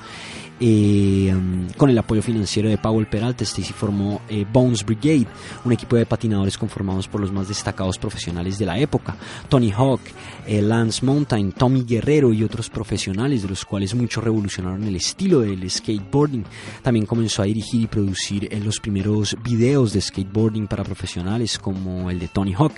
Eh, 0.59 1.33
um, 1.35 1.67
con 1.77 1.89
el 1.89 1.97
apoyo 1.97 2.21
financiero 2.21 2.69
de 2.69 2.77
Powell 2.77 3.07
Peralta, 3.07 3.43
Stacy 3.43 3.73
formó 3.73 4.21
eh, 4.29 4.45
Bones 4.51 4.85
Brigade, 4.85 5.27
un 5.65 5.71
equipo 5.71 5.95
de 5.95 6.05
patinadores 6.05 6.57
conformados 6.57 7.07
por 7.07 7.19
los 7.19 7.31
más 7.31 7.47
destacados 7.47 7.97
profesionales 7.97 8.57
de 8.59 8.65
la 8.65 8.77
época, 8.77 9.15
Tony 9.49 9.71
Hawk, 9.71 10.01
eh, 10.45 10.61
Lance 10.61 11.05
Mountain, 11.05 11.51
Tommy 11.53 11.83
Guerrero 11.83 12.31
y 12.31 12.43
otros 12.43 12.69
profesionales, 12.69 13.41
de 13.41 13.49
los 13.49 13.65
cuales 13.65 13.95
muchos 13.95 14.23
revolucionaron 14.23 14.83
el 14.83 14.95
estilo 14.95 15.39
del 15.41 15.69
skateboarding. 15.69 16.45
También 16.81 17.05
comenzó 17.05 17.41
a 17.41 17.45
dirigir 17.45 17.81
y 17.81 17.87
producir 17.87 18.49
los 18.63 18.79
primeros 18.79 19.35
videos 19.43 19.93
de 19.93 20.01
skateboarding 20.01 20.67
para 20.67 20.83
profesionales, 20.83 21.57
como 21.57 22.09
el 22.09 22.19
de 22.19 22.27
Tony 22.27 22.53
Hawk. 22.53 22.73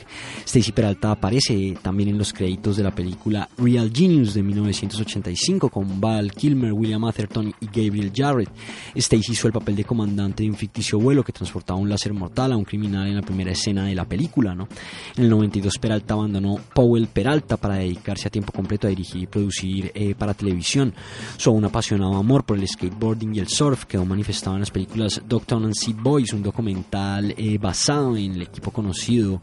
Stacy 0.46 0.72
Peralta 0.72 1.12
aparece 1.12 1.78
también 1.82 2.10
en 2.10 2.18
los 2.18 2.34
créditos 2.34 2.78
de 2.78 2.84
la 2.84 2.96
película 2.96 3.50
Real 3.58 3.92
Genius 3.94 4.34
de 4.34 4.44
1985 4.44 5.70
con 5.70 6.00
Val 6.00 6.32
Kilmer, 6.32 6.74
William 6.74 7.04
Atherton 7.04 7.54
y 7.60 7.65
Gabriel 7.66 8.12
Jarrett. 8.16 8.50
Stacy 8.94 9.32
hizo 9.32 9.48
el 9.48 9.54
papel 9.54 9.76
de 9.76 9.84
comandante 9.84 10.44
de 10.44 10.50
un 10.50 10.56
ficticio 10.56 11.00
vuelo 11.00 11.24
que 11.24 11.32
transportaba 11.32 11.80
un 11.80 11.90
láser 11.90 12.14
mortal 12.14 12.52
a 12.52 12.58
un 12.58 12.64
criminal 12.64 13.08
en 13.08 13.16
la 13.16 13.22
primera 13.22 13.52
escena 13.52 13.86
de 13.86 13.96
la 13.96 14.06
película. 14.06 14.54
¿no? 14.54 14.68
En 15.16 15.24
el 15.24 15.30
92 15.30 15.78
Peralta 15.80 16.14
abandonó 16.14 16.60
Powell 16.74 17.08
Peralta 17.08 17.58
para 17.58 17.76
dedicarse 17.76 18.28
a 18.28 18.32
tiempo 18.32 18.52
completo 18.52 18.88
a 18.88 18.90
dirigir 18.92 19.24
y 19.24 19.28
producir 19.28 19.92
eh, 19.96 20.14
para 20.16 20.34
televisión. 20.34 20.94
Su 21.38 21.56
un 21.56 21.66
apasionado 21.66 22.16
amor 22.16 22.44
por 22.44 22.58
el 22.58 22.68
skateboarding 22.68 23.36
y 23.36 23.40
el 23.40 23.48
surf 23.48 23.86
quedó 23.86 24.06
manifestado 24.06 24.56
en 24.56 24.62
las 24.62 24.72
películas 24.72 25.22
Dogtown 25.28 25.66
and 25.66 25.74
Seed 25.74 25.96
Boys, 25.96 26.34
un 26.34 26.44
documental 26.44 27.34
eh, 27.38 27.58
basado 27.58 28.18
en 28.18 28.34
el 28.34 28.42
equipo 28.44 28.72
conocido 28.72 29.42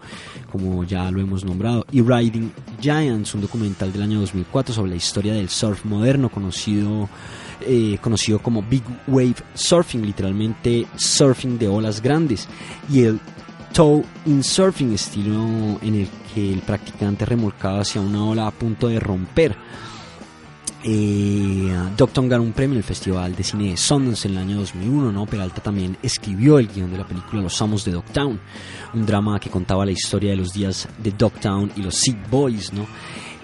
como 0.51 0.85
ya 0.85 1.11
lo 1.11 1.21
hemos 1.21 1.45
nombrado, 1.45 1.87
y 1.91 2.03
Riding 2.03 2.53
Giants, 2.81 3.35
un 3.35 3.41
documental 3.41 3.93
del 3.93 4.03
año 4.03 4.21
2004 4.21 4.75
sobre 4.75 4.91
la 4.91 4.97
historia 4.97 5.33
del 5.33 5.49
surf 5.49 5.85
moderno 5.85 6.29
conocido 6.29 7.09
eh, 7.67 7.99
conocido 8.01 8.39
como 8.41 8.63
Big 8.63 8.83
Wave 9.07 9.37
Surfing, 9.55 10.05
literalmente 10.05 10.87
surfing 10.97 11.59
de 11.59 11.69
olas 11.69 12.01
grandes, 12.03 12.49
y 12.91 13.03
el 13.03 13.21
Toe 13.73 14.05
in 14.27 14.45
Surfing, 14.45 14.93
estilo 14.93 15.79
en 15.81 15.95
el 15.95 16.09
que 16.35 16.53
el 16.53 16.61
practicante 16.61 17.25
remolcaba 17.25 17.81
hacia 17.81 18.01
una 18.01 18.25
ola 18.25 18.47
a 18.47 18.51
punto 18.51 18.89
de 18.89 19.01
romper. 19.01 19.57
Eh, 20.85 21.73
Docton 21.97 22.29
ganó 22.29 22.43
un 22.43 22.53
premio 22.53 22.75
en 22.75 22.79
el 22.79 22.85
Festival 22.85 23.37
de 23.37 23.45
Cine 23.45 23.71
de 23.71 23.77
Sundance 23.77 24.27
en 24.27 24.35
el 24.35 24.41
año 24.41 24.59
2001, 24.59 25.13
¿no? 25.13 25.27
Peralta 25.27 25.63
también 25.63 25.97
escribió 26.03 26.59
el 26.59 26.67
guion 26.67 26.91
de 26.91 26.99
la 26.99 27.07
película 27.07 27.41
Los 27.41 27.61
Amos 27.63 27.85
de 27.85 27.93
Dogtown, 27.93 28.41
un 28.95 29.07
drama 29.07 29.39
que 29.39 29.51
contaba 29.51 29.87
la 29.87 29.93
historia 29.93 30.31
de 30.31 30.37
los 30.37 30.53
días 30.53 30.89
de 30.99 31.13
Dogtown 31.13 31.73
y 31.77 31.83
los 31.83 31.95
Sick 31.95 32.29
Boys, 32.29 32.73
¿no? 32.73 32.87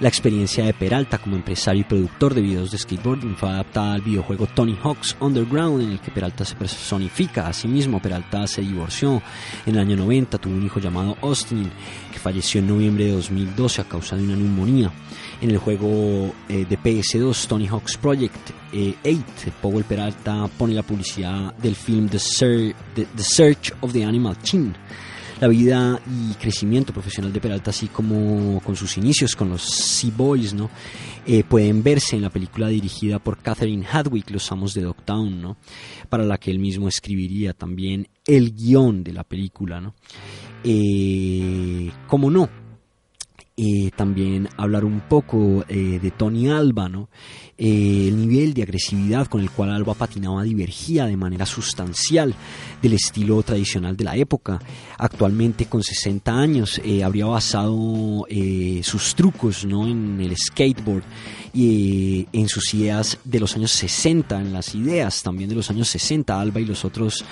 La 0.00 0.08
experiencia 0.08 0.64
de 0.64 0.74
Peralta 0.74 1.18
como 1.18 1.34
empresario 1.34 1.80
y 1.80 1.84
productor 1.84 2.32
de 2.32 2.40
videos 2.40 2.70
de 2.70 2.78
skateboarding 2.78 3.34
fue 3.34 3.48
adaptada 3.48 3.94
al 3.94 4.00
videojuego 4.00 4.46
Tony 4.46 4.78
Hawk's 4.80 5.16
Underground, 5.18 5.82
en 5.82 5.90
el 5.90 6.00
que 6.00 6.12
Peralta 6.12 6.44
se 6.44 6.54
personifica 6.54 7.48
a 7.48 7.52
sí 7.52 7.66
mismo. 7.66 8.00
Peralta 8.00 8.46
se 8.46 8.60
divorció 8.60 9.20
en 9.66 9.74
el 9.74 9.80
año 9.80 9.96
90, 9.96 10.38
tuvo 10.38 10.54
un 10.54 10.64
hijo 10.64 10.78
llamado 10.78 11.16
Austin, 11.20 11.68
que 12.12 12.20
falleció 12.20 12.60
en 12.60 12.68
noviembre 12.68 13.06
de 13.06 13.12
2012 13.12 13.80
a 13.80 13.88
causa 13.88 14.14
de 14.14 14.22
una 14.22 14.36
neumonía. 14.36 14.92
En 15.40 15.50
el 15.50 15.58
juego 15.58 16.34
eh, 16.48 16.66
de 16.68 16.78
PS2 16.78 17.46
Tony 17.46 17.68
Hawk's 17.68 17.96
Project 17.96 18.50
8, 18.72 18.84
eh, 19.04 19.16
Powell 19.62 19.84
Peralta 19.84 20.48
pone 20.58 20.74
la 20.74 20.82
publicidad 20.82 21.54
del 21.54 21.76
film 21.76 22.08
The, 22.08 22.18
Search 22.18 23.72
of 23.80 23.92
the 23.92 24.04
Animal 24.04 24.36
Chin 24.42 24.74
la 25.40 25.46
vida 25.46 26.00
y 26.04 26.34
crecimiento 26.34 26.92
profesional 26.92 27.32
de 27.32 27.40
Peralta, 27.40 27.70
así 27.70 27.86
como 27.86 28.60
con 28.60 28.74
sus 28.74 28.96
inicios 28.96 29.36
con 29.36 29.48
los 29.48 29.62
Sea 29.62 30.10
Boys, 30.16 30.52
¿no? 30.52 30.68
Eh, 31.24 31.44
pueden 31.44 31.84
verse 31.84 32.16
en 32.16 32.22
la 32.22 32.30
película 32.30 32.66
dirigida 32.66 33.20
por 33.20 33.38
Catherine 33.38 33.86
Hadwick, 33.86 34.30
Los 34.30 34.50
Amos 34.50 34.74
de 34.74 34.82
Dogtown, 34.82 35.40
¿no? 35.40 35.56
Para 36.08 36.24
la 36.24 36.38
que 36.38 36.50
él 36.50 36.58
mismo 36.58 36.88
escribiría 36.88 37.52
también 37.52 38.08
el 38.26 38.52
guion 38.52 39.04
de 39.04 39.12
la 39.12 39.22
película, 39.22 39.80
¿no? 39.80 39.94
¿Cómo 42.08 42.32
no? 42.32 42.67
Eh, 43.60 43.90
también 43.96 44.48
hablar 44.56 44.84
un 44.84 45.00
poco 45.00 45.64
eh, 45.68 45.98
de 46.00 46.12
Tony 46.12 46.48
Alba, 46.48 46.88
¿no? 46.88 47.08
Eh, 47.60 48.06
el 48.08 48.16
nivel 48.16 48.54
de 48.54 48.62
agresividad 48.62 49.26
con 49.26 49.40
el 49.40 49.50
cual 49.50 49.70
Alba 49.70 49.94
patinaba 49.94 50.44
divergía 50.44 51.06
de 51.06 51.16
manera 51.16 51.44
sustancial 51.44 52.34
del 52.80 52.92
estilo 52.92 53.42
tradicional 53.42 53.96
de 53.96 54.04
la 54.04 54.16
época. 54.16 54.60
Actualmente 54.96 55.66
con 55.66 55.82
60 55.82 56.32
años 56.32 56.80
habría 57.04 57.26
basado 57.26 58.26
sus 58.82 59.14
trucos 59.16 59.64
¿no? 59.64 59.88
en 59.88 60.20
el 60.20 60.36
skateboard 60.36 61.02
y 61.52 62.28
en 62.32 62.48
sus 62.48 62.72
ideas 62.74 63.18
de 63.24 63.40
los 63.40 63.56
años 63.56 63.72
60, 63.72 64.40
en 64.40 64.52
las 64.52 64.74
ideas 64.74 65.22
también 65.22 65.48
de 65.48 65.56
los 65.56 65.70
años 65.70 65.88
60. 65.88 66.40
Alba 66.40 66.60
y 66.60 66.64
los 66.64 66.84
otros 66.84 67.24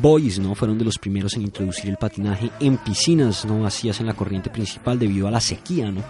boys 0.00 0.38
¿no? 0.38 0.54
fueron 0.54 0.78
de 0.78 0.84
los 0.84 0.98
primeros 0.98 1.34
en 1.34 1.42
introducir 1.42 1.90
el 1.90 1.96
patinaje 1.96 2.50
en 2.60 2.78
piscinas 2.78 3.44
no 3.44 3.60
vacías 3.60 4.00
en 4.00 4.06
la 4.06 4.14
corriente 4.14 4.50
principal 4.50 4.98
debido 4.98 5.28
a 5.28 5.30
la 5.30 5.40
sequía. 5.40 5.90
¿no? 5.90 6.02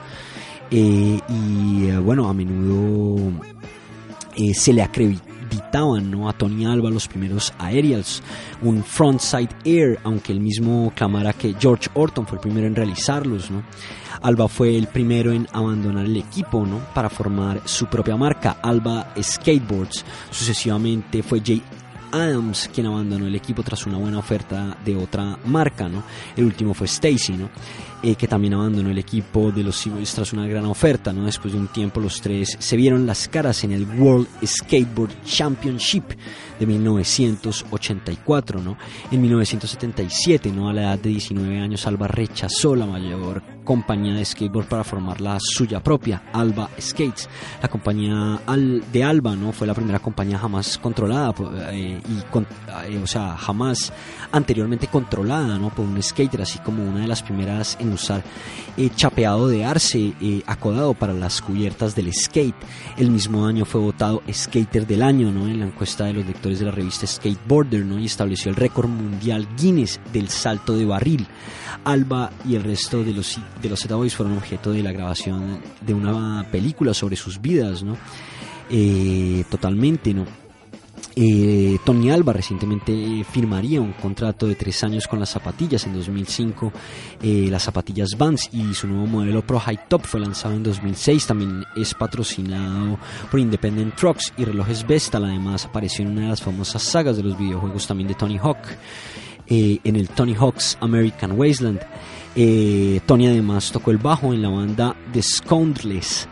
Eh, 0.71 1.21
y 1.29 1.87
eh, 1.87 1.99
bueno, 1.99 2.29
a 2.29 2.35
menudo 2.35 3.33
eh, 4.37 4.55
se 4.55 4.73
le 4.73 4.83
acreditaban 4.83 6.11
¿no? 6.11 6.29
a 6.29 6.33
Tony 6.33 6.67
Alba 6.67 6.91
los 6.91 7.07
primeros 7.07 7.53
aerials, 7.59 8.23
un 8.63 8.83
frontside 8.83 9.51
air, 9.65 9.99
aunque 10.05 10.33
él 10.33 10.41
mismo 10.41 10.93
clamara 10.95 11.33
que 11.33 11.55
George 11.59 11.89
Orton 11.95 12.27
fue 12.27 12.39
el 12.39 12.43
primero 12.43 12.67
en 12.67 12.75
realizarlos. 12.75 13.51
¿no? 13.51 13.63
Alba 14.23 14.49
fue 14.49 14.77
el 14.77 14.87
primero 14.87 15.33
en 15.33 15.47
abandonar 15.53 16.07
el 16.07 16.17
equipo 16.17 16.65
¿no? 16.67 16.79
para 16.95 17.11
formar 17.11 17.61
su 17.65 17.87
propia 17.87 18.17
marca, 18.17 18.57
Alba 18.63 19.13
Skateboards. 19.21 20.05
Sucesivamente 20.31 21.23
fue 21.23 21.43
Jay 21.45 21.63
Adams 22.15 22.71
quien 22.73 22.87
abandonó 22.87 23.27
el 23.27 23.35
equipo 23.35 23.63
tras 23.63 23.87
una 23.87 23.99
buena 23.99 24.19
oferta 24.19 24.77
de 24.85 24.97
otra 24.97 25.39
marca. 25.45 25.89
¿no? 25.89 26.03
El 26.37 26.45
último 26.45 26.75
fue 26.75 26.87
Stacy. 26.87 27.33
¿no? 27.35 27.51
Eh, 28.03 28.17
que 28.17 28.29
también 28.29 28.53
abandonó 28.53 28.91
el 28.91 28.99
equipo 28.99 29.51
de 29.51 29.63
los 29.63 29.77
Seaboys 29.77 30.13
tras 30.13 30.35
una 30.35 30.47
gran 30.47 30.67
oferta. 30.67 31.11
¿no? 31.13 31.25
Después 31.25 31.55
de 31.55 31.61
un 31.61 31.69
tiempo 31.69 32.01
los 32.01 32.21
tres 32.21 32.57
se 32.59 32.77
vieron 32.77 33.07
las 33.07 33.29
caras 33.29 33.65
en 33.65 33.73
el 33.73 33.87
World 33.99 34.29
Skateboard 34.45 35.25
Championship 35.25 36.05
de 36.61 36.67
1984. 36.67 38.61
¿no? 38.61 38.77
En 39.11 39.23
1977, 39.23 40.53
¿no? 40.53 40.69
a 40.69 40.75
la 40.75 40.83
edad 40.83 40.99
de 40.99 41.09
19 41.09 41.59
años, 41.59 41.87
Alba 41.87 42.07
rechazó 42.07 42.77
la 42.77 42.85
mayor 42.87 43.43
compañía 43.65 44.15
de 44.15 44.25
skateboard 44.25 44.69
para 44.69 44.85
formar 44.85 45.21
la 45.21 45.39
suya 45.41 45.83
propia, 45.83 46.23
Alba 46.33 46.69
Skates. 46.79 47.29
La 47.63 47.69
compañía 47.69 48.41
de 48.93 49.05
Alba 49.05 49.35
no 49.35 49.53
fue 49.53 49.67
la 49.67 49.75
primera 49.75 49.99
compañía 49.99 50.39
jamás 50.39 50.79
controlada 50.79 51.35
eh, 51.73 52.01
y 52.09 52.19
eh, 52.89 53.01
o 53.03 53.07
sea, 53.07 53.37
jamás 53.37 53.93
anteriormente 54.33 54.89
controlada 54.89 55.59
¿no? 55.59 55.71
por 55.71 55.87
un 55.87 56.03
skater, 56.03 56.43
así 56.43 56.59
como 56.59 56.85
una 56.85 57.01
de 57.01 57.07
las 57.07 57.23
primeras 57.23 57.77
en 57.81 57.93
usar 57.93 58.23
eh, 58.77 58.91
chapeado 58.95 59.49
de 59.49 59.65
arce 59.65 60.13
eh, 60.21 60.43
acodado 60.47 60.95
para 60.95 61.13
las 61.13 61.41
cubiertas 61.41 61.95
del 61.95 62.13
skate. 62.13 62.55
El 62.97 63.11
mismo 63.11 63.47
año 63.47 63.65
fue 63.65 63.81
votado 63.81 64.23
Skater 64.31 64.87
del 64.87 65.03
Año 65.03 65.31
¿no? 65.31 65.47
en 65.47 65.61
la 65.61 65.67
encuesta 65.67 66.05
de 66.05 66.15
los 66.15 66.27
lectores 66.27 66.59
de 66.59 66.67
la 66.67 66.73
revista 66.73 67.07
Skateboarder 67.07 67.85
¿no? 67.85 67.99
y 67.99 68.07
estableció 68.07 68.51
el 68.51 68.57
récord 68.57 68.89
mundial 68.89 69.47
Guinness 69.57 70.01
del 70.13 70.29
salto 70.29 70.77
de 70.77 70.85
barril. 70.85 71.27
Alba 71.85 72.31
y 72.47 72.55
el 72.55 72.65
resto 72.65 73.05
de 73.05 73.13
los, 73.13 73.39
de 73.61 73.69
los 73.69 73.81
Z-Boys 73.81 74.15
fueron 74.15 74.39
objeto 74.39 74.73
de 74.73 74.83
la 74.83 74.93
grabación 74.93 75.61
de 75.81 75.95
una 75.95 76.47
película 76.51 76.95
sobre 76.95 77.17
sus 77.17 77.41
vidas, 77.41 77.83
¿no? 77.83 77.97
Eh, 78.71 79.45
totalmente, 79.51 80.15
¿no? 80.15 80.25
Eh, 81.17 81.79
Tony 81.85 82.11
Alba 82.11 82.33
recientemente 82.33 83.25
firmaría 83.31 83.81
un 83.81 83.93
contrato 83.93 84.47
de 84.47 84.57
tres 84.57 84.83
años 84.83 85.07
con 85.07 85.21
las 85.21 85.31
zapatillas. 85.31 85.87
En 85.87 85.95
2005, 85.95 86.73
eh, 87.23 87.49
las 87.51 87.63
zapatillas 87.63 88.17
Vans 88.19 88.51
y 88.53 88.75
su 88.75 88.89
nuevo 88.89 89.07
modelo 89.07 89.47
Pro 89.47 89.61
High 89.61 89.89
Top 89.89 90.03
fue 90.05 90.21
lanzado 90.21 90.55
en 90.55 90.63
2006. 90.63 91.27
También 91.27 91.65
es 91.77 91.95
patrocinado 91.95 92.99
por 93.31 93.41
Independent 93.41 93.95
Trucks 93.95 94.33
y 94.37 94.45
relojes 94.45 94.87
Vestal. 94.87 95.25
Además, 95.25 95.67
apareció 95.67 96.05
en 96.05 96.13
una 96.13 96.23
de 96.23 96.29
las 96.29 96.43
famosas 96.43 96.83
sagas 96.83 97.17
de 97.17 97.23
los 97.23 97.39
videojuegos 97.39 97.87
también 97.87 98.09
de 98.09 98.15
Tony 98.15 98.39
Hawk. 98.39 98.67
Eh, 99.47 99.79
en 99.85 99.97
el 99.97 100.09
Tony 100.09 100.35
Hawk's 100.35 100.79
American 100.81 101.33
Wasteland. 101.33 101.81
Eh, 102.35 103.01
Tony 103.07 103.27
además 103.27 103.71
tocó 103.71 103.91
el 103.91 103.99
bajo 103.99 104.33
en 104.33 104.43
la 104.43 104.49
banda 104.49 104.97
The 105.13 105.23
Scoundrels, 105.23 106.27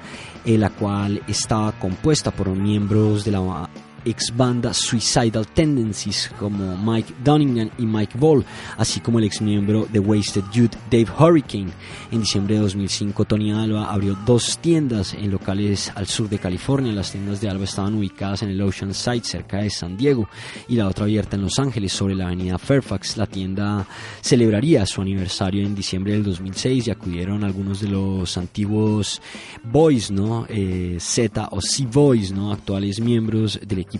eh, 0.44 0.56
la 0.56 0.70
cual 0.70 1.22
estaba 1.28 1.72
compuesta 1.72 2.30
por 2.30 2.48
miembros 2.48 3.24
de 3.24 3.32
la 3.32 3.68
ex 4.04 4.36
banda 4.36 4.74
Suicidal 4.74 5.46
Tendencies 5.46 6.30
como 6.38 6.76
Mike 6.76 7.14
Dunningham 7.24 7.70
y 7.78 7.86
Mike 7.86 8.18
Ball, 8.18 8.44
así 8.76 9.00
como 9.00 9.18
el 9.18 9.24
ex 9.24 9.40
miembro 9.40 9.86
de 9.92 9.98
Wasted 9.98 10.44
Youth 10.52 10.74
Dave 10.90 11.08
Hurricane. 11.18 11.72
En 12.10 12.20
diciembre 12.20 12.56
de 12.56 12.62
2005 12.62 13.24
Tony 13.24 13.52
Alba 13.52 13.92
abrió 13.92 14.16
dos 14.26 14.58
tiendas 14.58 15.14
en 15.14 15.30
locales 15.30 15.92
al 15.94 16.06
sur 16.06 16.28
de 16.28 16.38
California. 16.38 16.92
Las 16.92 17.12
tiendas 17.12 17.40
de 17.40 17.48
Alba 17.48 17.64
estaban 17.64 17.94
ubicadas 17.94 18.42
en 18.42 18.50
el 18.50 18.60
Ocean 18.62 18.92
Side 18.92 19.24
cerca 19.24 19.58
de 19.58 19.70
San 19.70 19.96
Diego 19.96 20.28
y 20.68 20.76
la 20.76 20.88
otra 20.88 21.04
abierta 21.04 21.36
en 21.36 21.42
Los 21.42 21.58
Ángeles 21.58 21.92
sobre 21.92 22.14
la 22.14 22.26
avenida 22.26 22.58
Fairfax. 22.58 23.16
La 23.16 23.26
tienda 23.26 23.86
celebraría 24.20 24.84
su 24.86 25.00
aniversario 25.00 25.64
en 25.64 25.74
diciembre 25.74 26.12
del 26.12 26.24
2006 26.24 26.88
y 26.88 26.90
acudieron 26.90 27.44
algunos 27.44 27.80
de 27.80 27.88
los 27.88 28.36
antiguos 28.36 29.20
Boys, 29.62 30.10
¿no? 30.10 30.46
Eh, 30.48 30.96
Z 30.98 31.48
o 31.50 31.60
C 31.60 31.86
Boys, 31.86 32.32
¿no? 32.32 32.52
Actuales 32.52 33.00
miembros 33.00 33.60
del 33.66 33.80
equipo 33.80 33.91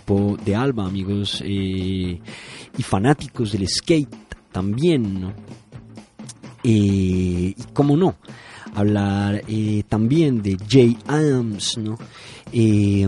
de 0.45 0.55
Alba, 0.55 0.85
amigos 0.85 1.41
eh, 1.45 2.19
y 2.77 2.83
fanáticos 2.83 3.51
del 3.51 3.67
skate 3.67 4.15
también, 4.51 5.21
¿no? 5.21 5.33
Eh, 6.63 7.53
y 7.55 7.63
cómo 7.73 7.97
no, 7.97 8.15
hablar 8.75 9.43
eh, 9.47 9.83
también 9.89 10.41
de 10.41 10.57
Jay 10.69 10.97
Adams, 11.07 11.77
¿no? 11.77 11.97
Eh, 12.55 13.07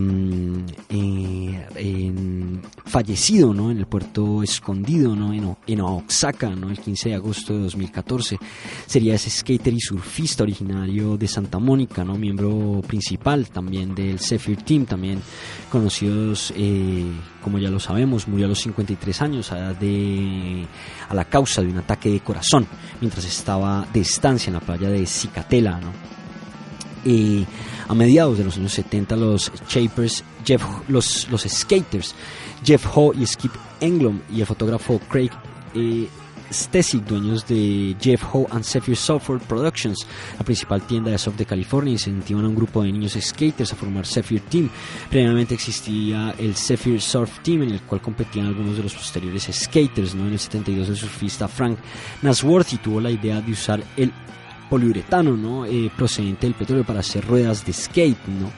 fallecido 2.84 3.54
¿no? 3.54 3.70
en 3.70 3.78
el 3.78 3.86
puerto 3.86 4.42
escondido 4.42 5.16
¿no? 5.16 5.34
en, 5.34 5.56
en 5.68 5.82
Oaxaca 5.82 6.50
¿no? 6.50 6.72
el 6.72 6.80
15 6.80 7.10
de 7.10 7.16
agosto 7.16 7.54
de 7.54 7.60
2014 7.60 8.40
sería 8.88 9.14
ese 9.14 9.30
skater 9.30 9.72
y 9.72 9.80
surfista 9.80 10.42
originario 10.42 11.16
de 11.16 11.28
Santa 11.28 11.60
Mónica 11.60 12.04
¿no? 12.04 12.16
miembro 12.16 12.82
principal 12.88 13.50
también 13.50 13.94
del 13.94 14.20
Zephyr 14.20 14.64
Team 14.64 14.86
también 14.86 15.22
conocidos 15.70 16.52
eh, 16.56 17.06
como 17.44 17.60
ya 17.60 17.70
lo 17.70 17.80
sabemos 17.80 18.28
murió 18.28 18.48
a 18.48 18.50
los 18.50 18.62
53 18.62 19.22
años 19.22 19.52
a, 19.52 19.74
de, 19.74 20.66
a 21.08 21.14
la 21.14 21.26
causa 21.26 21.62
de 21.62 21.68
un 21.68 21.78
ataque 21.78 22.10
de 22.10 22.22
corazón 22.22 22.66
mientras 23.00 23.26
estaba 23.26 23.86
de 23.94 24.00
estancia 24.00 24.50
en 24.50 24.56
la 24.56 24.62
playa 24.62 24.90
de 24.90 25.06
Cicatela 25.06 25.80
¿no? 25.80 25.92
Eh, 27.08 27.46
a 27.88 27.94
mediados 27.94 28.38
de 28.38 28.44
los 28.44 28.58
años 28.58 28.74
70 28.74 29.16
los 29.16 29.52
Chapers, 29.68 30.24
Jeff, 30.46 30.64
los, 30.88 31.30
los 31.30 31.44
skaters 31.44 32.16
Jeff 32.64 32.86
Ho 32.96 33.14
y 33.14 33.26
Skip 33.26 33.52
Englom 33.80 34.22
y 34.34 34.42
el 34.42 34.48
fotógrafo 34.48 35.00
Craig 35.10 35.32
eh, 35.74 36.08
dueños 37.08 37.46
de 37.48 37.96
Jeff 38.00 38.24
Ho 38.34 38.48
and 38.52 38.64
Zephyr 38.64 38.96
Software 38.96 39.40
Productions, 39.42 40.06
la 40.38 40.46
principal 40.46 40.82
tienda 40.84 41.12
de 41.12 41.18
soft 41.18 41.38
de 41.38 41.46
California, 41.46 41.92
incentivan 41.92 42.46
a 42.46 42.50
un 42.50 42.56
grupo 42.56 42.84
de 42.84 42.92
niños 42.92 43.18
skaters 43.20 43.74
a 43.74 43.76
formar 43.76 44.06
Zephyr 44.06 44.42
Team. 44.42 44.70
Previamente 45.10 45.56
existía 45.56 46.36
el 46.38 46.56
Zephyr 46.56 47.02
Surf 47.02 47.40
Team, 47.40 47.64
en 47.64 47.72
el 47.72 47.82
cual 47.82 48.02
competían 48.02 48.48
algunos 48.48 48.78
de 48.78 48.84
los 48.84 48.94
posteriores 48.94 49.50
skaters. 49.52 50.14
En 50.14 50.28
el 50.28 50.40
72 50.40 50.90
el 50.90 50.98
surfista 50.98 51.48
Frank 51.48 51.78
Nasworthy 52.22 52.78
tuvo 52.78 53.02
la 53.02 53.12
idea 53.12 53.42
de 53.42 53.52
usar 53.52 53.84
el 53.98 54.12
poliuretano 54.70 55.36
¿no? 55.36 55.66
Eh, 55.66 55.92
procedente 55.96 56.48
del 56.48 56.56
petróleo 56.56 56.84
para 56.84 57.00
hacer 57.00 57.26
ruedas 57.26 57.66
de 57.66 57.74
skate. 57.74 58.28
¿no? 58.28 58.52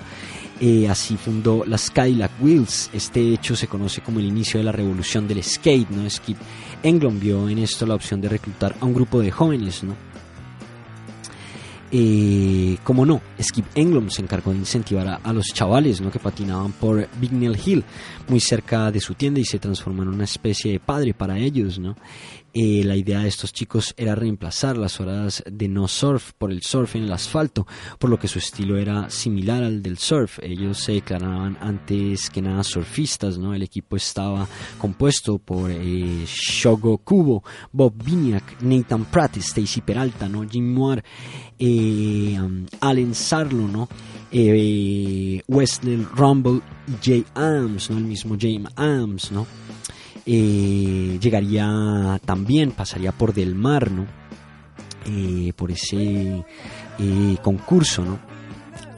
Eh, 0.59 0.89
así 0.89 1.17
fundó 1.17 1.63
las 1.65 1.91
Cadillac 1.91 2.31
Wheels. 2.41 2.89
Este 2.93 3.33
hecho 3.33 3.55
se 3.55 3.67
conoce 3.67 4.01
como 4.01 4.19
el 4.19 4.25
inicio 4.25 4.59
de 4.59 4.63
la 4.63 4.71
revolución 4.71 5.27
del 5.27 5.43
skate. 5.43 5.89
¿no? 5.89 6.09
Skip 6.09 6.37
Englund 6.83 7.19
vio 7.19 7.47
en 7.49 7.59
esto 7.59 7.85
la 7.85 7.95
opción 7.95 8.21
de 8.21 8.29
reclutar 8.29 8.75
a 8.79 8.85
un 8.85 8.93
grupo 8.93 9.21
de 9.21 9.31
jóvenes. 9.31 9.83
¿no? 9.83 9.95
Eh, 11.89 12.77
como 12.83 13.05
no, 13.05 13.21
Skip 13.41 13.65
Englund 13.75 14.09
se 14.09 14.21
encargó 14.21 14.51
de 14.51 14.57
incentivar 14.57 15.21
a, 15.23 15.33
los 15.33 15.45
chavales 15.53 16.01
¿no? 16.01 16.11
que 16.11 16.19
patinaban 16.19 16.73
por 16.73 17.07
Bignell 17.19 17.57
Hill, 17.63 17.85
muy 18.29 18.39
cerca 18.39 18.91
de 18.91 18.99
su 18.99 19.13
tienda, 19.13 19.39
y 19.39 19.45
se 19.45 19.59
transformó 19.59 20.03
en 20.03 20.09
una 20.09 20.23
especie 20.23 20.71
de 20.71 20.79
padre 20.79 21.13
para 21.13 21.37
ellos. 21.37 21.79
¿no? 21.79 21.95
Eh, 22.59 22.81
la 22.83 22.95
idea 22.95 23.19
de 23.19 23.27
estos 23.27 23.53
chicos 23.53 23.93
era 23.97 24.15
reemplazar 24.15 24.77
las 24.77 24.99
horas 24.99 25.43
de 25.45 25.67
no 25.67 25.87
surf 25.87 26.31
por 26.33 26.51
el 26.51 26.63
surf 26.63 26.95
en 26.95 27.03
el 27.03 27.13
asfalto, 27.13 27.67
por 27.99 28.09
lo 28.09 28.17
que 28.17 28.27
su 28.27 28.39
estilo 28.39 28.77
era 28.77 29.11
similar 29.11 29.63
al 29.63 29.83
del 29.83 29.99
surf. 29.99 30.39
Ellos 30.41 30.79
se 30.79 30.93
declaraban 30.93 31.55
antes 31.61 32.31
que 32.31 32.41
nada 32.41 32.63
surfistas, 32.63 33.37
¿no? 33.37 33.53
El 33.53 33.61
equipo 33.61 33.95
estaba 33.95 34.47
compuesto 34.79 35.37
por 35.37 35.69
eh, 35.69 36.25
Shogo 36.25 36.97
Kubo, 36.97 37.43
Bob 37.71 37.93
Biniak, 38.03 38.61
Nathan 38.61 39.05
Pratt, 39.05 39.37
Stacy 39.37 39.81
Peralta, 39.81 40.27
¿no? 40.27 40.47
Jim 40.49 40.73
Moore, 40.73 41.03
eh, 41.59 42.39
um, 42.39 42.65
Allen 42.79 43.13
Sarlo, 43.13 43.67
¿no? 43.67 43.87
Eh, 44.31 45.41
Wesley 45.47 46.05
Rumble 46.15 46.61
y 46.87 47.05
Jay 47.05 47.25
Adams, 47.33 47.89
¿no? 47.89 47.97
El 47.97 48.03
mismo 48.03 48.35
James 48.39 48.71
Adams, 48.75 49.31
¿no? 49.31 49.47
eh, 50.27 51.17
llegaría 51.21 52.19
también, 52.25 52.71
pasaría 52.71 53.13
por 53.13 53.33
Del 53.33 53.55
Mar, 53.55 53.89
¿no? 53.89 54.05
Eh, 55.05 55.53
por 55.55 55.71
ese 55.71 56.43
eh, 56.99 57.37
concurso, 57.41 58.03
¿no? 58.03 58.19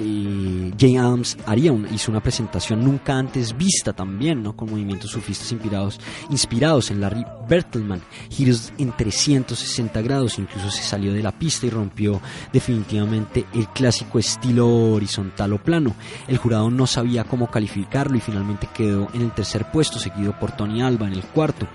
Eh, 0.02 0.72
Jay 0.80 0.96
Adams 0.96 1.38
haría 1.46 1.74
un- 1.74 1.86
hizo 1.94 2.10
una 2.10 2.22
presentación 2.22 2.86
nunca 2.86 3.18
antes 3.18 3.56
vista 3.58 3.92
también, 3.92 4.42
¿no? 4.42 4.56
Con 4.56 4.70
movimientos 4.72 5.12
surfistas 5.12 5.52
inspirados, 5.52 6.00
inspirados 6.30 6.90
en 6.90 7.02
Larry 7.02 7.26
Bertelman, 7.50 8.02
giros 8.30 8.72
en 8.78 8.94
360 8.96 10.02
grados, 10.02 10.40
incluso 10.40 10.72
se 10.72 10.84
salió 10.84 11.12
de 11.12 11.22
la 11.22 11.34
pista 11.34 11.66
y 11.66 11.70
rompió 11.70 12.22
definitivamente 12.54 13.46
el 13.54 13.68
clásico 13.68 14.20
estilo 14.20 14.68
horizontal 14.94 15.52
o 15.52 15.58
plano. 15.58 15.94
El 16.30 16.38
jurado 16.38 16.70
no 16.72 16.88
sabía 16.88 17.26
cómo 17.26 17.48
calificarlo 17.52 18.16
y 18.16 18.22
finalmente 18.22 18.70
quedó 18.74 19.10
en 19.14 19.22
el 19.24 19.32
tercer 19.32 19.70
puesto, 19.70 20.00
seguido 20.00 20.38
por 20.40 20.54
Tony 20.54 20.82
Alba 20.82 21.08
en 21.08 21.14
el 21.14 21.24
cuarto. 21.24 21.68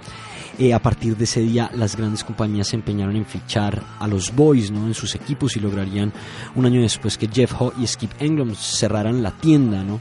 Eh, 0.57 0.73
a 0.73 0.79
partir 0.79 1.17
de 1.17 1.25
ese 1.25 1.41
día 1.41 1.69
las 1.75 1.97
grandes 1.97 2.23
compañías 2.23 2.69
se 2.69 2.77
empeñaron 2.77 3.17
en 3.17 3.27
fichar 3.27 3.83
a 3.99 4.07
los 4.07 4.33
Boys 4.35 4.71
¿no? 4.71 4.87
en 4.87 4.95
sus 4.95 5.17
equipos 5.17 5.57
y 5.57 5.61
lograrían 5.61 6.13
un 6.55 6.65
año 6.65 6.81
después 6.81 7.19
que 7.19 7.27
Jeff 7.27 7.61
Ho 7.61 7.73
y 7.77 7.87
Skip 7.89 8.13
Englund 8.21 8.55
cerraran 8.55 9.21
la 9.21 9.33
tienda 9.33 9.83
¿no? 9.83 10.01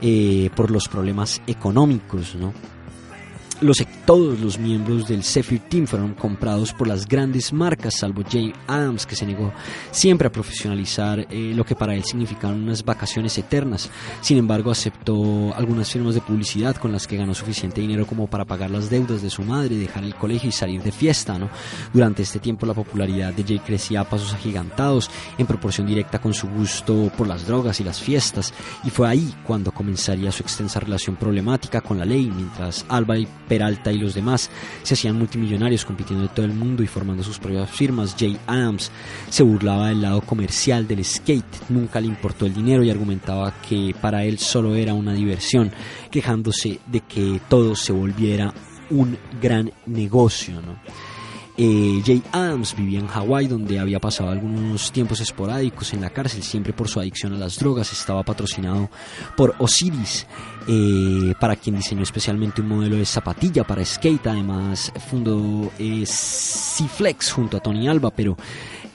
Eh, 0.00 0.48
por 0.56 0.70
los 0.70 0.88
problemas 0.88 1.42
económicos. 1.46 2.34
¿no? 2.34 2.54
Los, 3.60 3.76
todos 4.06 4.40
los 4.40 4.58
miembros 4.58 5.06
del 5.06 5.22
Zephyr 5.22 5.60
Team 5.60 5.86
fueron 5.86 6.14
comprados 6.14 6.72
por 6.72 6.88
las 6.88 7.06
grandes 7.06 7.52
marcas, 7.52 7.98
salvo 7.98 8.22
Jay 8.26 8.54
Adams, 8.66 9.04
que 9.04 9.14
se 9.14 9.26
negó 9.26 9.52
siempre 9.90 10.28
a 10.28 10.32
profesionalizar 10.32 11.26
eh, 11.28 11.52
lo 11.54 11.62
que 11.62 11.74
para 11.74 11.94
él 11.94 12.02
significaban 12.02 12.62
unas 12.62 12.82
vacaciones 12.82 13.36
eternas. 13.36 13.90
Sin 14.22 14.38
embargo, 14.38 14.70
aceptó 14.70 15.54
algunas 15.54 15.90
firmas 15.90 16.14
de 16.14 16.22
publicidad 16.22 16.76
con 16.76 16.90
las 16.90 17.06
que 17.06 17.18
ganó 17.18 17.34
suficiente 17.34 17.82
dinero 17.82 18.06
como 18.06 18.28
para 18.28 18.46
pagar 18.46 18.70
las 18.70 18.88
deudas 18.88 19.20
de 19.20 19.28
su 19.28 19.42
madre, 19.42 19.76
dejar 19.76 20.04
el 20.04 20.14
colegio 20.14 20.48
y 20.48 20.52
salir 20.52 20.82
de 20.82 20.90
fiesta. 20.90 21.38
¿no? 21.38 21.50
Durante 21.92 22.22
este 22.22 22.38
tiempo, 22.38 22.64
la 22.64 22.72
popularidad 22.72 23.34
de 23.34 23.44
Jay 23.44 23.58
crecía 23.58 24.00
a 24.00 24.08
pasos 24.08 24.32
agigantados, 24.32 25.10
en 25.36 25.46
proporción 25.46 25.86
directa 25.86 26.18
con 26.18 26.32
su 26.32 26.48
gusto 26.48 27.12
por 27.14 27.26
las 27.26 27.46
drogas 27.46 27.78
y 27.80 27.84
las 27.84 28.00
fiestas, 28.00 28.54
y 28.84 28.90
fue 28.90 29.06
ahí 29.06 29.34
cuando 29.46 29.70
comenzaría 29.70 30.32
su 30.32 30.42
extensa 30.42 30.80
relación 30.80 31.16
problemática 31.16 31.82
con 31.82 31.98
la 31.98 32.06
ley, 32.06 32.32
mientras 32.34 32.86
Alba 32.88 33.18
y 33.18 33.28
Peralta 33.50 33.90
y 33.90 33.98
los 33.98 34.14
demás 34.14 34.48
se 34.84 34.94
hacían 34.94 35.18
multimillonarios 35.18 35.84
compitiendo 35.84 36.24
en 36.24 36.32
todo 36.32 36.46
el 36.46 36.52
mundo 36.52 36.84
y 36.84 36.86
formando 36.86 37.24
sus 37.24 37.40
propias 37.40 37.68
firmas. 37.68 38.14
Jay 38.16 38.38
Adams 38.46 38.92
se 39.28 39.42
burlaba 39.42 39.88
del 39.88 40.02
lado 40.02 40.20
comercial 40.20 40.86
del 40.86 41.04
skate, 41.04 41.68
nunca 41.68 42.00
le 42.00 42.06
importó 42.06 42.46
el 42.46 42.54
dinero 42.54 42.84
y 42.84 42.90
argumentaba 42.90 43.52
que 43.68 43.92
para 44.00 44.22
él 44.22 44.38
solo 44.38 44.76
era 44.76 44.94
una 44.94 45.14
diversión, 45.14 45.72
quejándose 46.12 46.78
de 46.86 47.00
que 47.00 47.40
todo 47.48 47.74
se 47.74 47.92
volviera 47.92 48.54
un 48.90 49.18
gran 49.42 49.72
negocio. 49.84 50.62
Eh, 51.62 52.00
Jay 52.06 52.22
Adams 52.32 52.74
vivía 52.74 53.00
en 53.00 53.06
Hawái, 53.06 53.46
donde 53.46 53.78
había 53.78 54.00
pasado 54.00 54.30
algunos 54.30 54.90
tiempos 54.92 55.20
esporádicos 55.20 55.92
en 55.92 56.00
la 56.00 56.08
cárcel, 56.08 56.42
siempre 56.42 56.72
por 56.72 56.88
su 56.88 56.98
adicción 57.00 57.34
a 57.34 57.36
las 57.36 57.58
drogas. 57.58 57.92
Estaba 57.92 58.22
patrocinado 58.22 58.88
por 59.36 59.54
Osiris, 59.58 60.26
eh, 60.66 61.34
para 61.38 61.56
quien 61.56 61.76
diseñó 61.76 62.02
especialmente 62.02 62.62
un 62.62 62.68
modelo 62.68 62.96
de 62.96 63.04
zapatilla 63.04 63.62
para 63.64 63.84
skate. 63.84 64.28
Además, 64.28 64.90
fundó 65.10 65.70
eh, 65.78 66.04
C-Flex 66.06 67.30
junto 67.30 67.58
a 67.58 67.60
Tony 67.60 67.88
Alba, 67.88 68.10
pero 68.10 68.38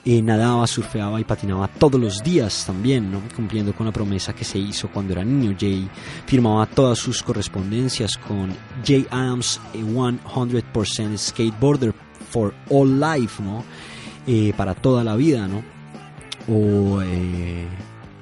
nadaba, 0.03 0.65
surfeaba 0.65 1.21
y 1.21 1.23
patinaba 1.23 1.67
todos 1.67 2.01
los 2.01 2.23
días 2.23 2.65
también, 2.65 3.11
¿no? 3.11 3.21
cumpliendo 3.35 3.73
con 3.73 3.85
la 3.85 3.91
promesa 3.91 4.33
que 4.33 4.43
se 4.43 4.57
hizo 4.57 4.87
cuando 4.87 5.13
era 5.13 5.23
niño. 5.23 5.55
Jay 5.59 5.87
firmaba 6.25 6.65
todas 6.65 6.97
sus 6.97 7.21
correspondencias 7.21 8.17
con 8.17 8.51
Jay 8.83 9.05
Adams, 9.11 9.61
eh, 9.75 9.83
100% 9.83 11.15
skateboarder 11.15 12.04
for 12.35 12.53
all 12.69 12.99
life, 12.99 13.41
¿no? 13.41 13.63
Eh, 14.27 14.51
para 14.57 14.73
toda 14.73 15.05
la 15.05 15.15
vida, 15.15 15.47
¿no? 15.47 15.63
O, 16.49 17.01
eh, 17.01 17.65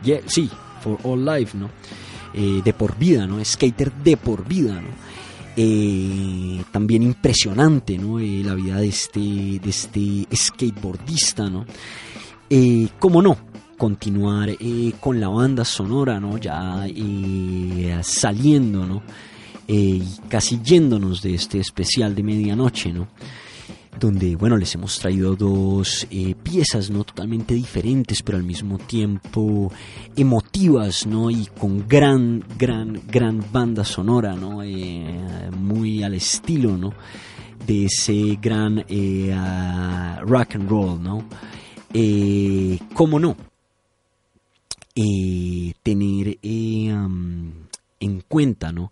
yeah, 0.03 0.20
sí, 0.28 0.51
for 0.82 0.99
all 1.01 1.26
life, 1.26 1.57
¿no? 1.57 1.72
Eh, 2.36 2.61
de 2.64 2.74
por 2.74 2.95
vida, 2.95 3.26
¿no? 3.26 3.43
Skater 3.43 3.91
de 3.91 4.16
por 4.16 4.47
vida, 4.47 4.76
¿no? 4.76 4.89
Eh, 5.57 6.64
también 6.72 7.01
impresionante, 7.01 7.97
¿no? 7.97 8.20
La 8.20 8.53
vida 8.53 8.78
de 8.78 8.88
este, 8.88 9.20
de 9.20 9.70
este 9.70 10.28
skateboardista, 10.36 11.49
¿no? 11.49 11.66
¿Cómo 12.99 13.20
no? 13.20 13.36
Continuar 13.80 14.49
con 14.99 15.20
la 15.20 15.30
banda 15.30 15.66
sonora, 15.66 16.20
¿no? 16.20 16.38
Ya 16.38 16.88
saliendo, 18.03 18.86
¿no? 18.86 19.01
Casi 20.30 20.61
yéndonos 20.61 21.24
de 21.24 21.34
este 21.34 21.59
especial 21.59 22.14
de 22.14 22.22
medianoche, 22.22 22.93
¿no? 22.93 23.07
Donde 24.00 24.36
bueno 24.36 24.58
les 24.58 24.74
hemos 24.76 25.00
traído 25.00 25.36
dos 25.36 26.08
eh, 26.10 26.36
piezas 26.41 26.89
no 26.89 27.04
totalmente 27.04 27.54
diferentes 27.54 28.22
pero 28.24 28.38
al 28.38 28.44
mismo 28.44 28.78
tiempo 28.78 29.72
emotivas 30.16 31.06
no 31.06 31.30
y 31.30 31.46
con 31.58 31.88
gran 31.88 32.44
gran 32.58 33.02
gran 33.08 33.44
banda 33.52 33.84
sonora 33.84 34.36
no 34.36 34.64
Eh, 34.64 35.50
muy 35.58 36.04
al 36.04 36.14
estilo 36.14 36.78
no 36.78 36.94
de 37.66 37.86
ese 37.86 38.38
gran 38.41 38.84
eh, 38.88 39.34
ah, 39.36 40.22
rock 40.26 40.56
and 40.56 40.70
roll 40.70 41.02
no 41.02 41.26
cómo 42.94 43.20
no 43.20 43.36
tener 45.84 46.38
en 46.41 48.24
cuenta 48.28 48.72
no 48.72 48.91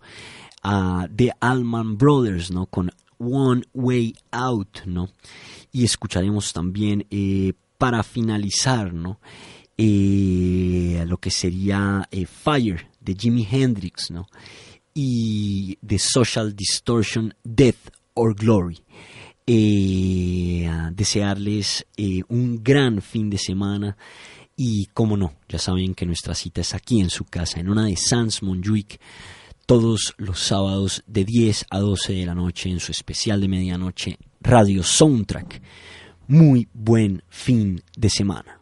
a 0.62 1.08
The 1.14 1.32
Allman 1.40 1.96
Brothers 1.98 2.50
no 2.50 2.66
con 2.66 2.90
One 3.22 3.62
Way 3.72 4.14
Out, 4.32 4.84
¿no? 4.86 5.08
Y 5.70 5.84
escucharemos 5.84 6.52
también 6.52 7.06
eh, 7.10 7.52
para 7.78 8.02
finalizar, 8.02 8.92
¿no? 8.92 9.20
Eh, 9.78 11.04
lo 11.06 11.16
que 11.18 11.30
sería 11.30 12.08
eh, 12.10 12.26
Fire 12.26 12.88
de 13.00 13.14
Jimi 13.14 13.46
Hendrix, 13.50 14.10
¿no? 14.10 14.26
Y 14.94 15.78
The 15.86 15.98
Social 15.98 16.54
Distortion, 16.54 17.34
Death 17.44 17.90
or 18.14 18.34
Glory. 18.34 18.82
Desearles 20.94 21.84
un 22.28 22.62
gran 22.62 23.02
fin 23.02 23.28
de 23.28 23.38
semana 23.38 23.96
y, 24.56 24.86
como 24.94 25.16
no, 25.16 25.34
ya 25.48 25.58
saben 25.58 25.94
que 25.94 26.06
nuestra 26.06 26.34
cita 26.34 26.60
es 26.60 26.74
aquí 26.74 27.00
en 27.00 27.10
su 27.10 27.24
casa, 27.24 27.58
en 27.58 27.68
una 27.68 27.86
de 27.86 27.96
Sans 27.96 28.42
Monjuic, 28.42 29.00
todos 29.66 30.14
los 30.16 30.40
sábados 30.40 31.02
de 31.06 31.24
10 31.24 31.66
a 31.70 31.78
12 31.78 32.12
de 32.12 32.26
la 32.26 32.34
noche 32.34 32.70
en 32.70 32.80
su 32.80 32.92
especial 32.92 33.40
de 33.40 33.48
medianoche 33.48 34.18
Radio 34.40 34.82
Soundtrack. 34.82 35.62
Muy 36.28 36.68
buen 36.72 37.22
fin 37.28 37.82
de 37.96 38.10
semana. 38.10 38.60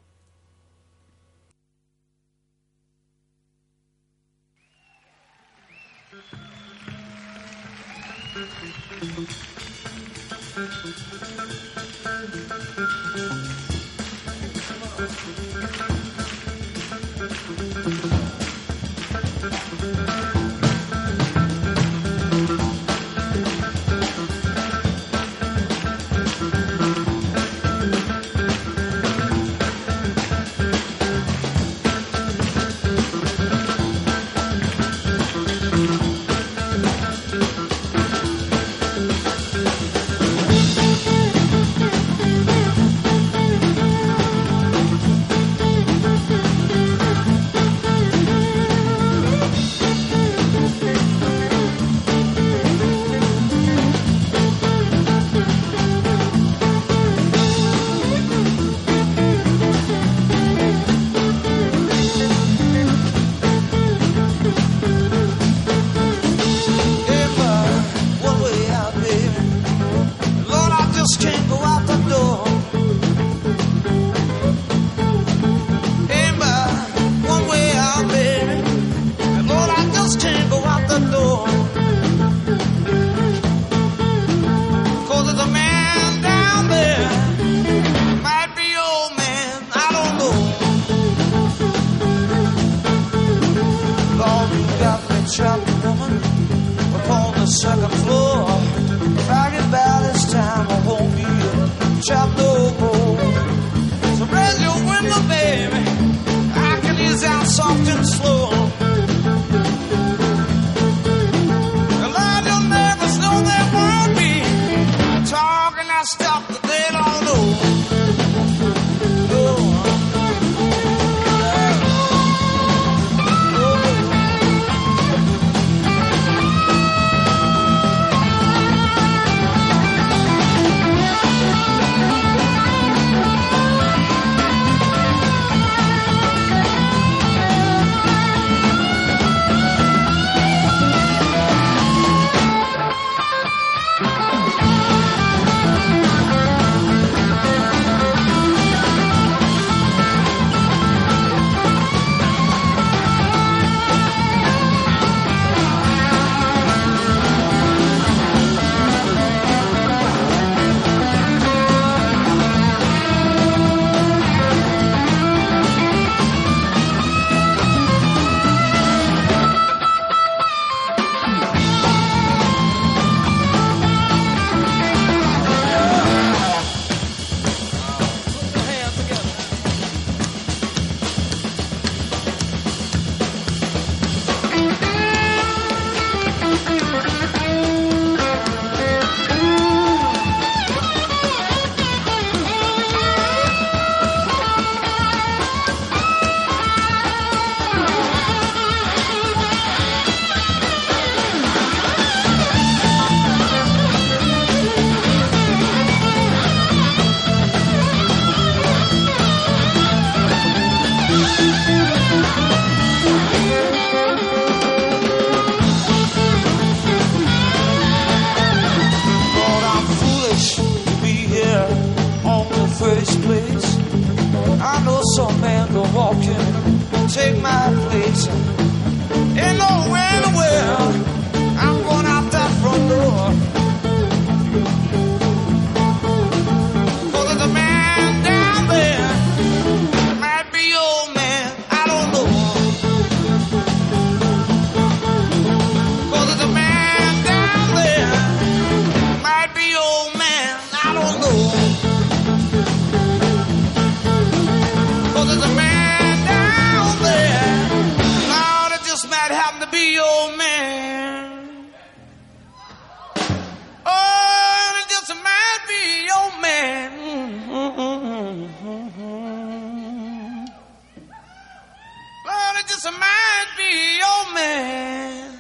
this 272.71 272.85
might 272.85 273.47
be 273.59 273.99
your 273.99 274.35
man. 274.35 275.39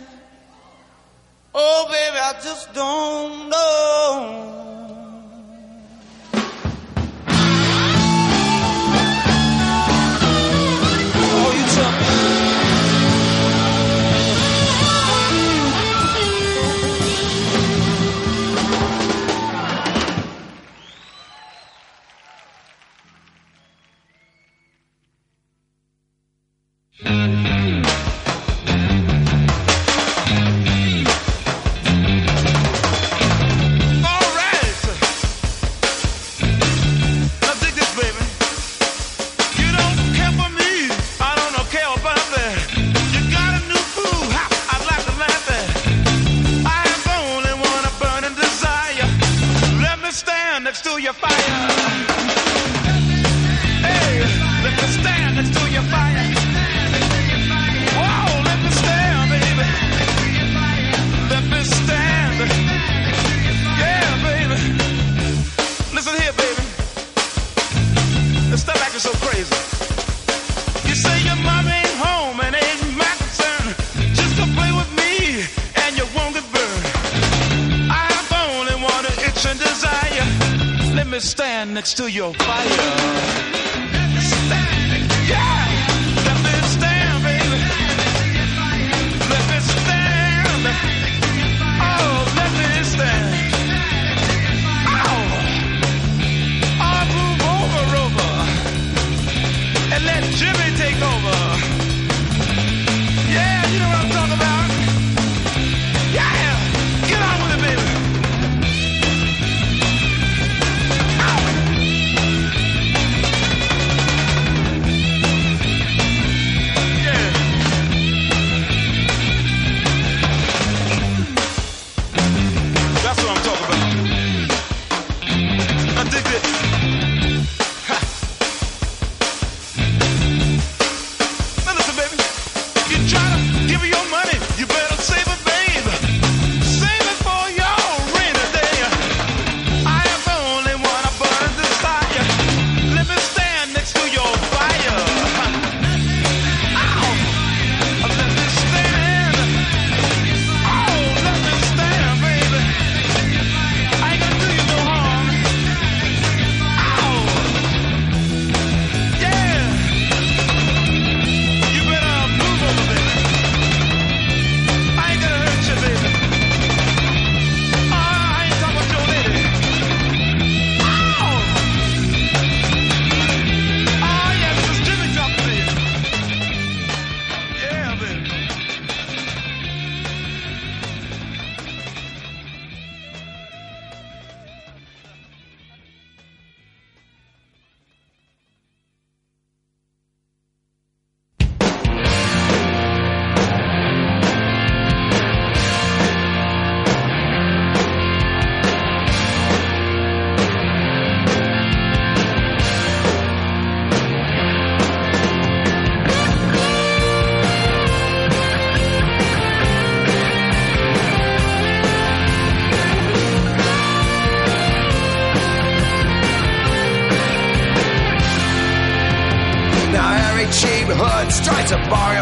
Oh, 1.54 1.86
baby, 1.86 2.18
I 2.18 2.32
just 2.42 2.72
don't 2.74 3.48
know. 3.48 4.69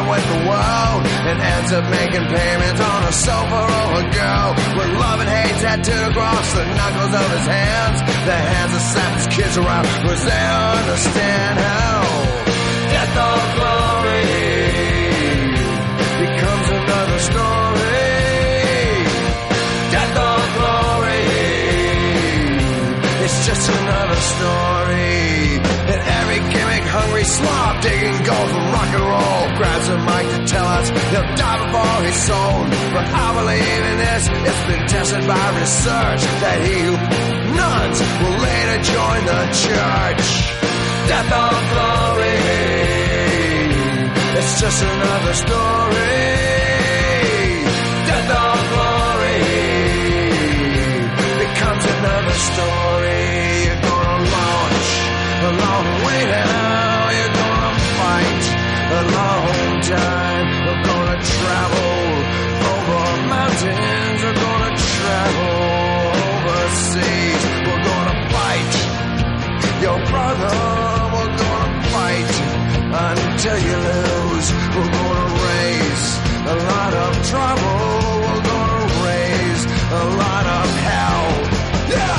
with 0.09 0.25
the 0.25 0.41
world 0.49 1.01
and 1.29 1.37
ends 1.37 1.71
up 1.73 1.85
making 1.93 2.25
payments 2.33 2.81
on 2.81 3.01
a 3.05 3.13
sofa 3.13 3.61
or 3.61 4.01
a 4.01 4.07
girl 4.09 4.49
with 4.77 4.91
love 4.97 5.21
and 5.21 5.29
hate 5.29 5.57
tattooed 5.61 6.09
across 6.09 6.47
the 6.57 6.65
knuckles 6.65 7.13
of 7.13 7.29
his 7.37 7.47
hands. 7.47 7.99
The 8.25 8.39
hands 8.49 8.73
that 8.73 8.85
slap 8.93 9.13
his 9.21 9.29
kids 9.37 9.55
around 9.61 9.85
because 9.85 10.23
they 10.25 10.45
understand 10.81 11.55
how 11.61 12.01
death 12.89 13.17
or 13.29 13.41
glory 13.57 14.33
becomes 16.25 16.69
another 16.73 17.21
story. 17.29 18.09
Death 19.93 20.17
or 20.29 20.41
glory, 20.57 21.25
it's 23.25 23.39
just 23.45 23.65
another 23.77 24.21
story. 24.33 25.88
Jimmy 26.29 26.53
gimmick, 26.53 26.85
hungry 26.85 27.25
slob, 27.25 27.81
digging 27.81 28.21
gold 28.21 28.49
for 28.53 28.65
rock 28.77 28.93
and 28.93 29.01
roll. 29.01 29.57
Grabs 29.57 29.89
a 29.89 29.97
mic 29.97 30.27
to 30.29 30.41
tell 30.53 30.69
us 30.77 30.89
he'll 30.91 31.31
die 31.41 31.59
before 31.65 32.05
he's 32.05 32.21
sold. 32.29 32.69
But 32.93 33.07
I 33.09 33.29
believe 33.33 33.83
in 33.89 33.97
this, 33.97 34.29
it's 34.29 34.65
been 34.69 34.85
tested 34.93 35.25
by 35.25 35.45
research 35.57 36.23
that 36.45 36.59
he 36.69 36.77
who 36.85 36.93
nuns 37.57 37.99
will 38.21 38.37
later 38.45 38.79
join 38.93 39.21
the 39.25 39.43
church. 39.57 40.53
Death 41.09 41.33
or 41.33 41.57
glory, 41.73 42.45
it's 44.37 44.53
just 44.61 44.79
another 44.85 45.33
story. 45.33 46.13
Death 48.05 48.31
or 48.37 48.57
glory 48.69 49.49
becomes 51.41 51.85
another 51.89 52.37
story. 52.53 53.48
A 55.49 55.51
long 55.51 55.89
way 56.05 56.23
now. 56.27 57.09
You're 57.19 57.35
gonna 57.41 57.75
fight 57.97 58.45
a 59.01 59.03
long 59.17 59.81
time. 59.81 60.47
We're 60.67 60.85
gonna 60.91 61.19
travel 61.37 61.91
over 62.73 63.05
mountains. 63.33 64.19
We're 64.25 64.41
gonna 64.47 64.73
travel 64.93 65.55
overseas. 66.37 67.43
We're 67.67 67.85
gonna 67.91 68.17
fight 68.35 68.73
your 69.87 69.99
brother. 70.13 70.57
We're 71.15 71.35
gonna 71.45 71.83
fight 71.97 72.33
until 73.09 73.59
you 73.69 73.77
lose. 73.89 74.49
We're 74.77 74.93
gonna 75.01 75.29
raise 75.49 76.07
a 76.45 76.57
lot 76.73 76.93
of 77.05 77.11
trouble. 77.33 77.81
We're 78.27 78.45
gonna 78.53 78.85
raise 79.07 79.65
a 79.65 80.05
lot 80.23 80.47
of 80.61 80.67
hell. 80.89 81.27
Yeah! 81.97 82.18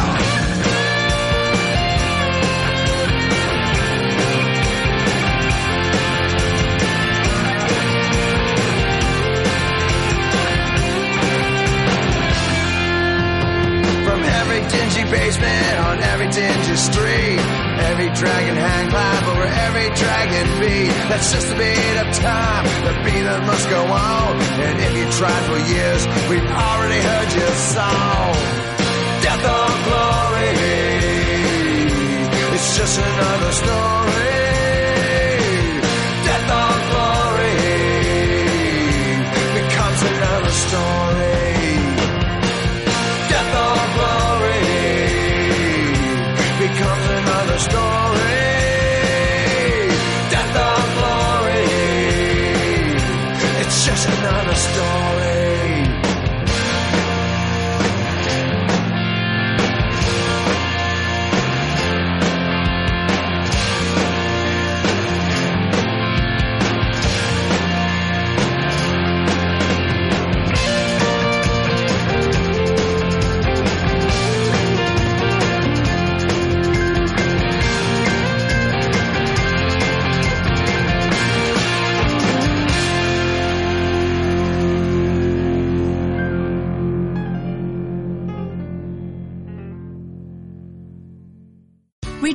Basement 15.40 15.80
on 15.80 15.96
every 16.04 16.30
dingy 16.30 16.76
street. 16.76 17.40
Every 17.90 18.10
dragon 18.12 18.56
hang 18.56 18.92
live 18.92 19.28
over 19.32 19.48
every 19.66 19.90
dragon 19.96 20.46
beat. 20.60 20.92
That's 21.10 21.32
just 21.32 21.48
the 21.48 21.56
beat 21.56 21.98
of 22.04 22.08
time, 22.16 22.66
the 22.86 22.94
beat 23.04 23.24
that 23.24 23.42
must 23.46 23.70
go 23.70 23.82
on. 23.82 24.36
And 24.66 24.76
if 24.80 24.94
you 25.00 25.06
tried 25.20 25.44
for 25.50 25.60
years, 25.74 26.02
we've 26.30 26.52
already 26.52 27.02
heard 27.10 27.32
your 27.40 27.56
song. 27.76 28.34
Death 29.24 29.46
or 29.56 29.70
glory, 29.88 30.52
it's 32.56 32.78
just 32.78 33.00
another 33.00 33.52
story. 33.52 34.49
storm. 54.60 55.09